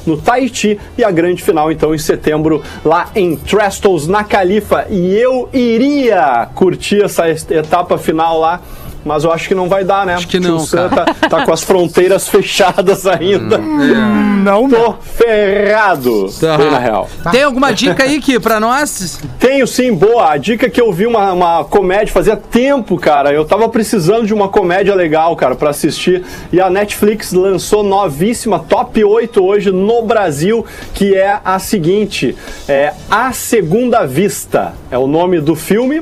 [0.06, 4.86] no Tahiti e a grande final, então, em setembro, lá em Trestles, na Califa.
[4.90, 8.62] E eu iria curtir essa etapa final lá.
[9.06, 10.16] Mas eu acho que não vai dar, né?
[10.16, 11.14] Acho que não, o Sam cara.
[11.14, 13.60] tá, tá com as fronteiras fechadas ainda.
[13.60, 16.28] Não, Tô ferrado.
[16.40, 16.58] Tá.
[16.58, 17.08] Bem na real.
[17.32, 19.20] Tem alguma dica aí, Ki, pra nós?
[19.40, 20.32] Tenho sim, boa.
[20.32, 23.32] A dica é que eu vi uma, uma comédia fazia tempo, cara.
[23.32, 26.24] Eu tava precisando de uma comédia legal, cara, pra assistir.
[26.52, 32.36] E a Netflix lançou novíssima, top 8 hoje no Brasil, que é a seguinte:
[32.68, 34.74] é A Segunda Vista.
[34.90, 36.02] É o nome do filme.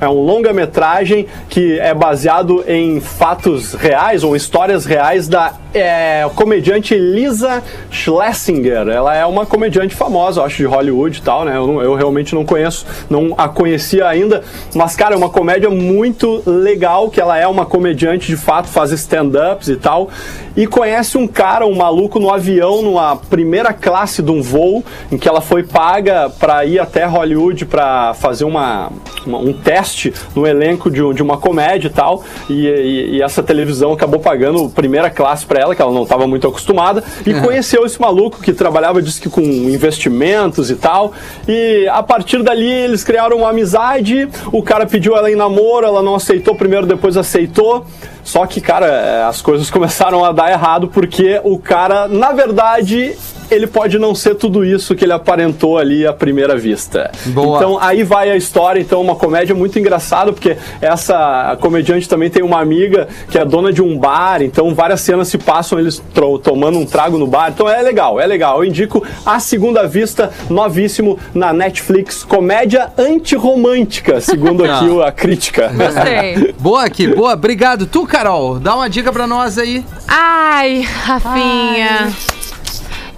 [0.00, 6.94] É um longa-metragem que é baseado em fatos reais ou histórias reais da é, comediante
[6.96, 8.88] Lisa Schlesinger.
[8.88, 11.56] Ela é uma comediante famosa, eu acho, de Hollywood e tal, né?
[11.56, 14.42] Eu, não- eu realmente não conheço, não a conhecia ainda.
[14.74, 18.90] Mas, cara, é uma comédia muito legal, que ela é uma comediante de fato, faz
[18.92, 20.08] stand-ups e tal.
[20.56, 25.16] E conhece um cara, um maluco no avião, numa primeira classe de um voo, em
[25.16, 28.90] que ela foi paga para ir até Hollywood para fazer uma,
[29.26, 32.22] uma- um teste no elenco de, de uma comédia e tal.
[32.50, 36.26] E, e- e essa televisão acabou pagando primeira classe para ela, que ela não estava
[36.26, 37.02] muito acostumada.
[37.26, 41.12] E conheceu esse maluco que trabalhava, disse que com investimentos e tal.
[41.48, 44.28] E a partir dali eles criaram uma amizade.
[44.52, 47.86] O cara pediu ela em namoro, ela não aceitou primeiro, depois aceitou.
[48.24, 53.16] Só que, cara, é, as coisas começaram a dar errado porque o cara, na verdade,
[53.50, 57.10] ele pode não ser tudo isso que ele aparentou ali à primeira vista.
[57.26, 57.58] Boa.
[57.58, 62.42] Então aí vai a história, então uma comédia muito engraçada, porque essa comediante também tem
[62.42, 66.02] uma amiga que é dona de um bar, então várias cenas se passam eles
[66.42, 67.50] tomando um trago no bar.
[67.50, 68.58] Então é legal, é legal.
[68.58, 75.68] Eu indico a segunda vista, novíssimo na Netflix, comédia antirromântica, segundo aqui o- a crítica.
[75.68, 76.54] Gostei.
[76.58, 77.32] Boa, Ki, boa.
[77.34, 77.86] Obrigado.
[77.86, 79.82] Tu, Carol, dá uma dica pra nós aí.
[80.06, 82.12] Ai, Rafinha.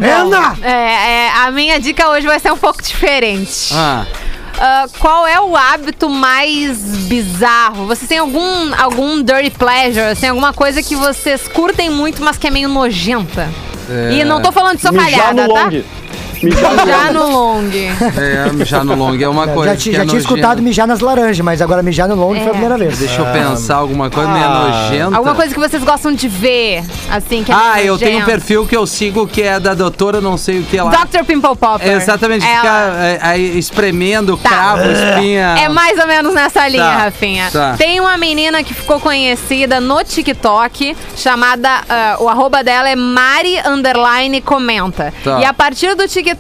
[0.00, 0.56] Ana!
[0.62, 3.70] É, é, a minha dica hoje vai ser um pouco diferente.
[3.74, 4.06] Ah,
[4.56, 6.78] Ah, qual é o hábito mais
[7.08, 7.86] bizarro?
[7.88, 12.46] Vocês têm algum, algum dirty pleasure, assim, alguma coisa que vocês curtem muito, mas que
[12.46, 13.48] é meio nojenta?
[14.12, 15.70] E não tô falando de socalhada, tá?
[16.44, 17.12] Mijar no Já long.
[17.12, 17.70] no long.
[18.60, 21.40] é, já no long é uma coisa já já é tinha escutado mijar nas laranjas,
[21.40, 22.50] mas agora mijar no long foi a É.
[22.50, 22.98] primeira vez.
[22.98, 25.16] Deixa eu pensar alguma coisa meio nojenta.
[25.16, 28.66] Alguma coisa que vocês gostam de ver, assim, que é Ah, eu tenho um perfil
[28.66, 30.90] que eu sigo que é da doutora não sei o que lá.
[30.90, 31.24] Dr.
[31.24, 31.88] Pimple Popper.
[31.92, 34.48] Exatamente, Ela- ficar é, aí espremendo Tá.
[34.48, 35.54] cravo, espinha.
[35.58, 37.50] É mais ou menos nessa linha, Tá, Rafinha.
[37.52, 37.74] tá.
[37.78, 41.80] Tem uma menina que ficou conhecida no TikTok, chamada.
[41.88, 45.12] ah, o arroba dela é Mari Underline Comenta.
[45.22, 45.40] Tá.
[45.40, 46.33] E a partir do TikTok,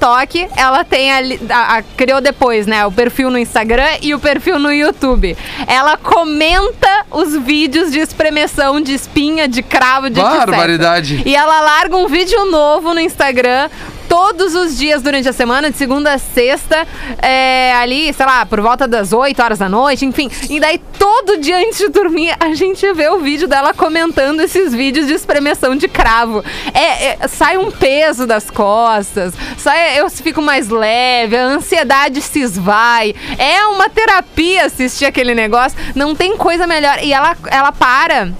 [0.56, 1.40] ela tem ali.
[1.50, 2.84] a- a- criou depois, né?
[2.86, 5.36] O perfil no Instagram e o perfil no YouTube.
[5.66, 10.20] Ela comenta os vídeos de espremeção de espinha, de cravo, de.
[10.20, 11.22] Barbaridade.
[11.24, 13.68] E ela larga um vídeo novo no Instagram
[14.14, 16.86] todos os dias durante a semana, de segunda a sexta,
[17.20, 20.30] é, ali, sei lá, por volta das 8 horas da noite, enfim.
[20.48, 24.72] E daí, todo dia antes de dormir, a gente vê o vídeo dela comentando esses
[24.72, 26.44] vídeos de espremeção de cravo.
[26.72, 32.38] É, é, sai um peso das costas, sai, eu fico mais leve, a ansiedade se
[32.38, 33.16] esvai.
[33.36, 37.02] É uma terapia assistir aquele negócio, não tem coisa melhor.
[37.02, 38.32] E ela, ela para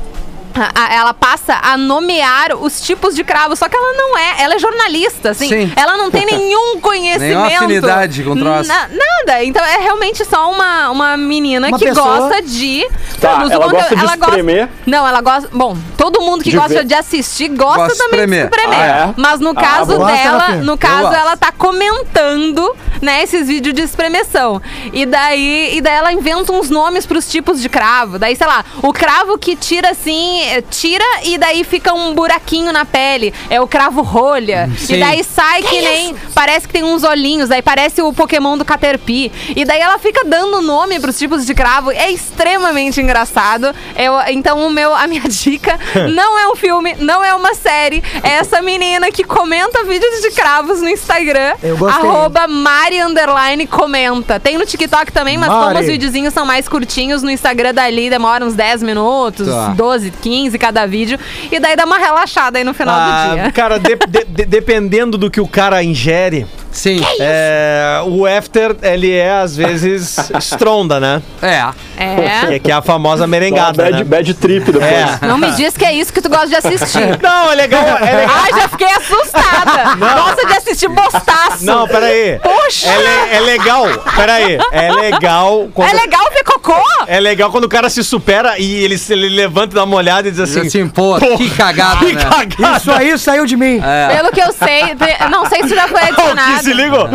[0.90, 4.58] ela passa a nomear os tipos de cravo, só que ela não é, ela é
[4.58, 5.48] jornalista, assim.
[5.48, 5.72] Sim.
[5.76, 7.20] Ela não tem nenhum conhecimento.
[7.40, 8.68] Nenhuma afinidade com troço.
[8.68, 9.44] Na- nada.
[9.44, 12.86] Então é realmente só uma, uma menina Uma que pessoa- gosta de.
[13.20, 14.68] Tá, ela gosta de espremer?
[14.86, 15.48] Não, ela gosta.
[15.52, 16.84] Bom, todo mundo que De gosta ver.
[16.84, 18.48] de assistir gosta Gosta também espremer.
[18.50, 18.78] de espremer.
[18.80, 19.14] Ah, é?
[19.16, 23.82] Mas no Ah, caso gosta, dela, no caso, ela tá comentando, né, esses vídeos de
[23.82, 24.60] espremeção.
[24.92, 28.18] E daí, e daí ela inventa uns nomes pros tipos de cravo.
[28.18, 32.72] Daí, sei lá, o cravo que tira assim eh, tira e daí fica um buraquinho
[32.72, 33.32] na pele.
[33.50, 34.70] É o cravo rolha.
[34.76, 34.94] Sim.
[34.94, 36.14] E daí sai que, nem.
[36.34, 39.30] Parece que tem uns olhinhos, aí parece o Pokémon do Caterpie.
[39.54, 41.90] E daí ela fica dando nome pros tipos de cravo.
[41.90, 43.74] É extremamente engraçado.
[43.96, 45.78] Eu, então, o meu, a minha dica
[46.14, 48.02] não é um filme, não é uma série.
[48.22, 51.54] É essa menina que comenta vídeos de cravos no Instagram.
[51.62, 52.08] Eu gostei.
[52.08, 54.38] Arroba Mari Underline comenta.
[54.40, 55.80] Tem no TikTok também, mas como Mari.
[55.80, 59.68] os videozinhos são mais curtinhos, no Instagram dali demora uns 10 minutos, Tá.
[59.68, 61.18] 12, 15 cada vídeo.
[61.50, 63.52] E daí dá uma relaxada aí no final do Ah, dia.
[63.52, 67.00] cara, de- de- dependendo do que o cara ingere, Sim.
[67.20, 71.22] é, o after, ele é, às vezes, estronda, né?
[71.40, 71.64] É.
[71.96, 72.46] É.
[72.48, 74.04] Que, que é a famosa merengada, bad, né?
[74.04, 74.84] bad trip depois.
[74.84, 75.18] É.
[75.22, 77.18] Não me diz que é isso que tu gosta de assistir.
[77.22, 78.36] Não, é legal, é legal.
[78.44, 79.94] Ai, já fiquei assustada.
[80.24, 81.64] Gosta de assistir bostaço.
[81.64, 82.38] Não, peraí.
[82.42, 82.88] Poxa.
[82.88, 84.58] É, é legal, peraí.
[84.72, 85.88] É legal quando...
[85.88, 86.74] É legal ver cocô?
[87.06, 89.96] É legal quando o cara se supera e ele, se- ele levanta e dá uma
[89.96, 90.82] olhada e diz Assim, assim...
[90.82, 92.22] assim pô, que cagada, que né?
[92.24, 92.76] cagada!
[92.78, 93.80] Isso aí saiu de mim.
[93.82, 94.16] É.
[94.16, 94.96] Pelo que eu sei,
[95.30, 96.63] não sei se já foi que adicionado.
[96.64, 97.08] Se ligou?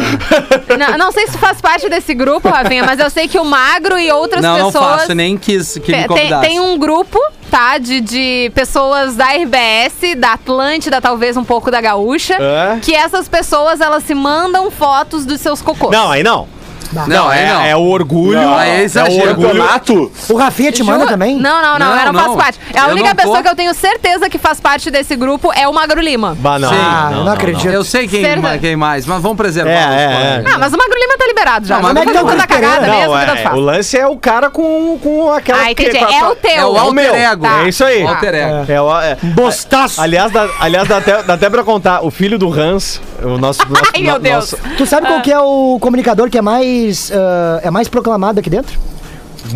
[0.77, 3.97] Não, não sei se faz parte desse grupo, Rafinha, mas eu sei que o Magro
[3.97, 5.01] e outras Não, não pessoas.
[5.01, 6.47] faço, nem quis que me Tem, convidasse.
[6.47, 7.19] tem um grupo,
[7.49, 7.77] tá?
[7.77, 12.35] De, de pessoas da RBS, da Atlântida, talvez um pouco da Gaúcha.
[12.35, 12.79] É?
[12.81, 15.91] Que essas pessoas, elas se mandam fotos dos seus cocôs.
[15.91, 16.47] Não, aí não.
[16.91, 17.61] Não, aí é, não.
[17.61, 18.39] é o orgulho.
[18.41, 19.29] Não, é é o exagero.
[19.29, 20.11] orgulho.
[20.29, 21.35] O Rafinha te manda Ju- também?
[21.37, 22.23] Não, não, não, Não, eu não, não.
[22.23, 22.59] faço parte.
[22.73, 23.43] É a Eu única não pessoa tô.
[23.43, 26.35] que eu tenho certeza que faz parte desse grupo é o Magro Lima.
[26.39, 26.75] Bah, não, Sim.
[26.79, 27.67] Ah, eu não acredito.
[27.71, 28.23] Eu sei quem,
[28.59, 29.71] quem mais, mas vamos preservar.
[29.71, 30.53] É, os é, colegas.
[30.53, 31.75] Ah, mas o Magro Lima tá liberado já.
[31.75, 33.55] Não, Não, mas é que todo tá cagada mesmo, Não, que tanto é, faz.
[33.55, 35.61] o lance é o cara com, com aquela...
[35.61, 35.97] Ah, entendi.
[35.97, 36.51] É o teu.
[36.51, 37.15] É o É o alter meu.
[37.15, 37.45] ego.
[37.45, 38.03] É isso aí.
[38.03, 38.71] O alter ego.
[38.71, 40.01] É, o- é- Bostaço.
[40.01, 40.97] aliás, dá, aliás dá,
[41.33, 43.61] até, pra contar, o filho do Hans, o nosso...
[43.95, 44.55] Ai, meu Deus.
[44.77, 46.65] Tu sabe qual que é o comunicador que é mais,
[47.13, 48.77] ah, é mais proclamado aqui dentro?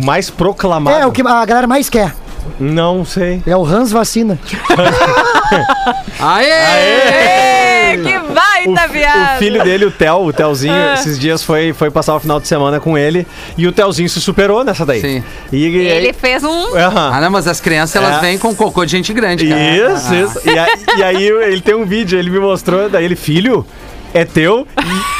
[0.02, 0.96] mais proclamado.
[0.98, 2.12] É, o que a galera mais quer.
[2.58, 3.42] Não sei.
[3.46, 4.38] É o Hans Vacina.
[6.18, 7.92] Aê!
[7.94, 9.36] Ê, que baita viagem.
[9.36, 10.94] o filho dele, o Theo, o Telzinho, Ah.
[10.94, 14.20] esses dias foi, foi passar o final de semana com ele e o Telzinho se
[14.20, 15.00] superou nessa daí.
[15.00, 15.22] Sim.
[15.52, 16.76] E, e- Ele fez um...
[16.76, 17.10] Aham.
[17.14, 18.20] Ah, não, mas as crianças, elas É.
[18.20, 19.60] vêm com cocô de gente grande, cara.
[19.94, 20.40] Isso, isso.
[20.48, 23.64] E, aí- e aí ele tem um vídeo, ele me mostrou, daí ele, filho,
[24.12, 24.66] é teu,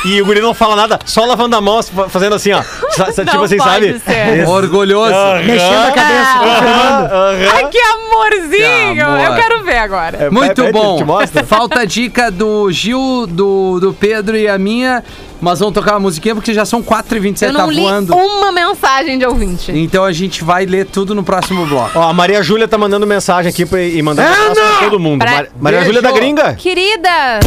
[0.04, 2.62] e, o guri não fala nada, só lavando a mão, fa- fazendo assim, ó.
[2.62, 3.98] Tipo Não assim, sabe?
[4.00, 4.46] ser.
[4.48, 5.14] Orgulhoso.
[5.44, 6.38] Mexendo a cabeça.
[6.42, 7.08] Aham.
[7.54, 8.94] Ai, que amorzinho.
[8.94, 9.20] Que amor.
[9.20, 10.16] Eu quero ver agora.
[10.24, 10.98] É, Muito pede, bom.
[11.46, 15.02] Falta a dica do Gil, do, do Pedro e a minha.
[15.40, 18.16] Mas vamos tocar uma musiquinha porque já são 4h27, Eu tá não li voando.
[18.16, 19.72] uma mensagem de ouvinte.
[19.72, 21.98] Então a gente vai ler tudo no próximo bloco.
[21.98, 25.18] Ó, a Maria Júlia tá mandando mensagem aqui pra, e mandando abraço pra todo mundo.
[25.18, 25.84] Pra- Mar- Maria.
[25.84, 26.54] Júlia da Gringa?
[26.54, 27.40] Querida,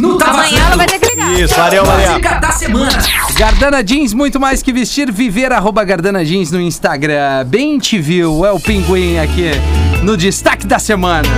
[0.00, 1.30] No Tá amanhã ela vai ter que ligar.
[1.38, 2.03] Isso, valeu, Maria.
[2.40, 2.90] Da semana.
[3.36, 7.44] Gardana Jeans, muito mais que vestir, viver, arroba Gardana Jeans no Instagram.
[7.46, 9.50] Bem te viu, é o Pinguim aqui
[10.02, 11.28] no destaque da semana.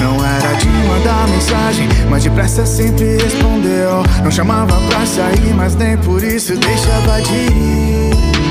[0.00, 4.02] Não era de mandar mensagem, mas depressa sempre respondeu.
[4.22, 8.47] Não chamava pra sair, mas nem por isso deixava de ir.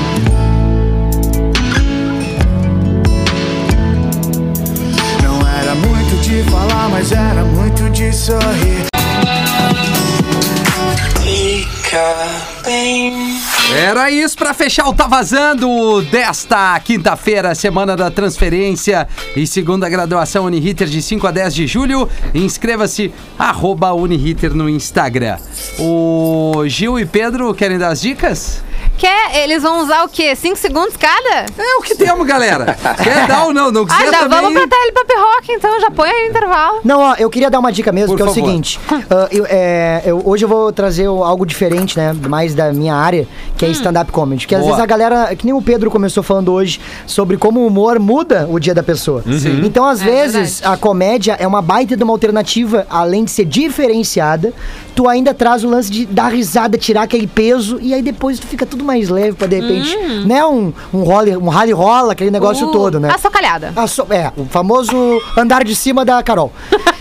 [6.42, 8.86] De falar, mas era muito de sorrir.
[13.74, 20.44] Era isso pra fechar o Tá Vazando desta quinta-feira, semana da transferência e segunda graduação
[20.44, 22.08] Uniriter de 5 a 10 de julho.
[22.32, 25.38] Inscreva-se, arroba Uniriter no Instagram.
[25.78, 28.62] O Gil e Pedro querem dar as dicas?
[28.98, 29.36] Quer?
[29.44, 30.34] Eles vão usar o quê?
[30.34, 31.46] Cinco segundos cada?
[31.56, 32.76] É o que temos, galera.
[33.02, 33.70] Quer dar ou não?
[33.70, 34.40] Não Ah, quiser já também...
[34.40, 36.80] vamos pra Tele Pop Rock, então já põe aí o intervalo.
[36.84, 38.44] Não, ó, eu queria dar uma dica mesmo, Por que é o favor.
[38.48, 38.80] seguinte.
[39.08, 42.12] ah, eu, é, eu- hoje eu vou trazer algo diferente, né?
[42.12, 43.26] Mais da minha área,
[43.56, 44.46] que é stand-up comedy.
[44.48, 44.72] Que às Boa.
[44.72, 48.48] vezes a galera, que nem o Pedro começou falando hoje, sobre como o humor muda
[48.50, 49.22] o dia da pessoa.
[49.22, 49.62] Sim.
[49.64, 50.74] Então, às É vezes, verdade.
[50.74, 54.52] a comédia é uma baita de uma alternativa, além de ser diferenciada,
[54.94, 58.46] tu ainda traz o lance de dar risada, tirar aquele peso, e aí depois tu
[58.48, 59.96] fica tudo mais leve pra de repente.
[60.26, 60.44] Né?
[60.44, 63.10] Um, um, role, um rally rola, aquele negócio Uh, todo, né?
[63.12, 63.72] A socalhada.
[63.76, 64.96] A so- é, o famoso
[65.36, 66.50] andar de cima da Carol.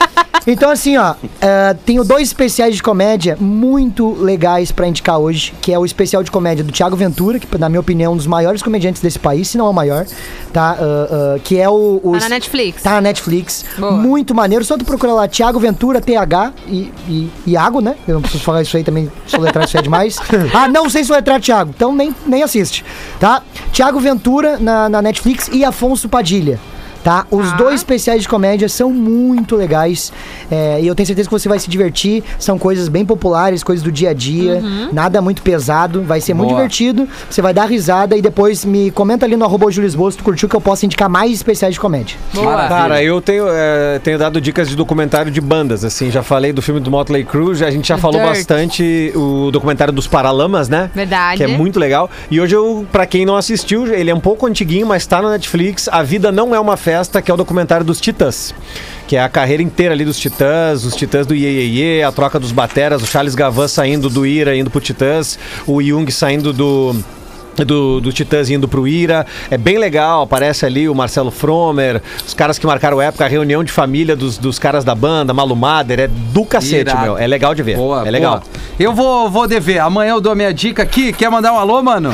[0.50, 5.74] Então, assim, ó, é, tenho dois especiais de comédia muito legais pra indicar hoje, que
[5.74, 8.28] é o especial de comédia do Thiago Ventura, que, na minha opinião, é um dos
[8.28, 10.06] maiores comediantes desse país, se não é o maior,
[10.54, 10.78] tá?
[10.80, 12.00] Ah, ah, que é o...
[12.02, 12.82] o Tá na Netflix.
[12.82, 13.66] Tá na Netflix.
[13.78, 13.92] Boa.
[13.92, 14.64] Muito maneiro.
[14.64, 17.96] Só tu procurar lá, Thiago Ventura, TH e, e Iago, né?
[18.08, 20.18] Eu não preciso falar isso aí também, soletrar isso aí é demais.
[20.56, 22.84] ah, não sei soletrar Thiago, então nem, nem assiste,
[23.20, 23.42] tá?
[23.72, 26.60] Thiago Ventura na, na Netflix e Afonso Padilha.
[27.04, 27.26] Tá?
[27.32, 30.12] Os dois especiais de comédia são muito legais
[30.52, 32.24] é, e eu tenho certeza que você vai se divertir.
[32.40, 36.02] São coisas bem populares, coisas do dia a dia, nada muito pesado.
[36.04, 36.62] Vai ser muito Boa.
[36.62, 37.08] divertido.
[37.30, 40.24] Você vai dar risada e depois me comenta ali no arroba Júlio Esboço, se tu
[40.24, 42.18] curtiu que eu posso indicar mais especiais de comédia.
[42.34, 42.68] Boa.
[42.68, 46.62] Cara, eu tenho, é, tenho dado dicas de documentário de bandas, assim, já falei do
[46.62, 48.34] filme do Motley Crue, já- a gente já The falou Dirt.
[48.34, 50.90] bastante o documentário dos Paralamas, né?
[50.94, 51.38] Verdade.
[51.38, 52.10] Que é muito legal.
[52.32, 55.30] E hoje eu, pra quem não assistiu, ele é um pouco antiguinho, mas tá no
[55.30, 58.56] Netflix, A Vida Não É Uma Festa, que é o documentário dos Titãs.
[59.10, 62.14] Que é a carreira inteira ali dos Titãs, os Titãs do Iê, Iê, Iê, a
[62.14, 66.54] troca dos bateras, o Charles Gavan saindo do Ira, indo pro Titãs, o Jung saindo
[66.54, 66.96] do...
[67.66, 72.32] Do, do Titãs indo pro Ira, é bem legal, aparece ali o Marcelo Fromer, os
[72.36, 76.02] caras que marcaram época, a reunião de família dos, dos caras da banda, Malu Mader,
[76.02, 77.02] é do cacete, Irado.
[77.02, 78.42] meu, é legal de ver, Boa, é legal.
[78.42, 78.44] boa.
[78.80, 79.80] Eu vou, vou dever.
[79.80, 81.12] Amanhã eu dou a minha dica aqui.
[81.12, 82.14] Quer mandar um alô, mano?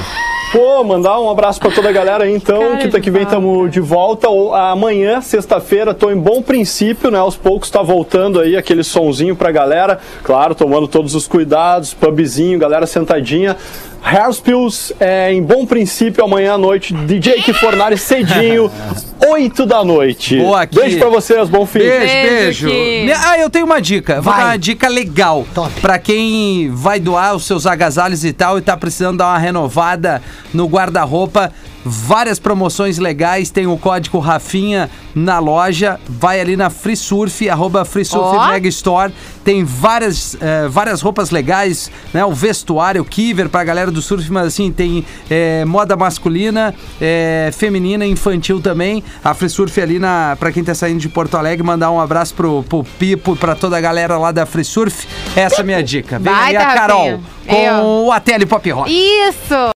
[0.54, 2.60] Pô, mandar um abraço pra toda a galera aí, então.
[2.60, 4.30] Cara Quinta de que vem estamos de volta.
[4.30, 7.18] Ou, amanhã, sexta-feira, tô em bom princípio, né?
[7.18, 9.98] Aos poucos tá voltando aí aquele sonzinho pra galera.
[10.24, 13.58] Claro, tomando todos os cuidados, pubzinho, galera sentadinha.
[14.04, 16.94] Hairspills é, em bom princípio amanhã à noite.
[16.94, 18.70] DJ que Fornari cedinho,
[19.26, 20.38] 8 da noite.
[20.38, 20.76] Boa aqui.
[20.76, 21.80] Beijo pra vocês, bom fim.
[21.80, 23.14] Beijo, Beijo, beijo.
[23.26, 24.16] Ah, eu tenho uma dica.
[24.16, 24.42] Vou Vai.
[24.42, 25.48] dar uma dica legal.
[25.54, 25.72] Top.
[25.80, 30.22] Pra quem vai doar os seus agasalhos e tal e tá precisando dar uma renovada
[30.54, 31.52] no guarda-roupa.
[31.86, 37.84] Várias promoções legais, tem o código Rafinha na loja, vai ali na Free Surf, arroba
[37.84, 38.48] Free Surf Ó.
[38.48, 39.14] Mega Store,
[39.44, 44.32] tem várias, eh, várias roupas legais, né, o vestuário, o kiver pra galera do surf,
[44.32, 50.36] mas assim, tem eh, moda masculina, eh, feminina, infantil também, a Free Surf ali na,
[50.40, 53.78] pra quem tá saindo de Porto Alegre, mandar um abraço pro, pro Pipo, pra toda
[53.78, 55.06] a galera lá da Free Surf,
[55.36, 56.18] essa é a minha dica.
[56.18, 57.20] Vem aí Baita, a Carol Rafinha.
[57.48, 57.84] com Eu.
[58.06, 58.90] o Ateli Pop Rock.
[58.92, 59.54] Isso!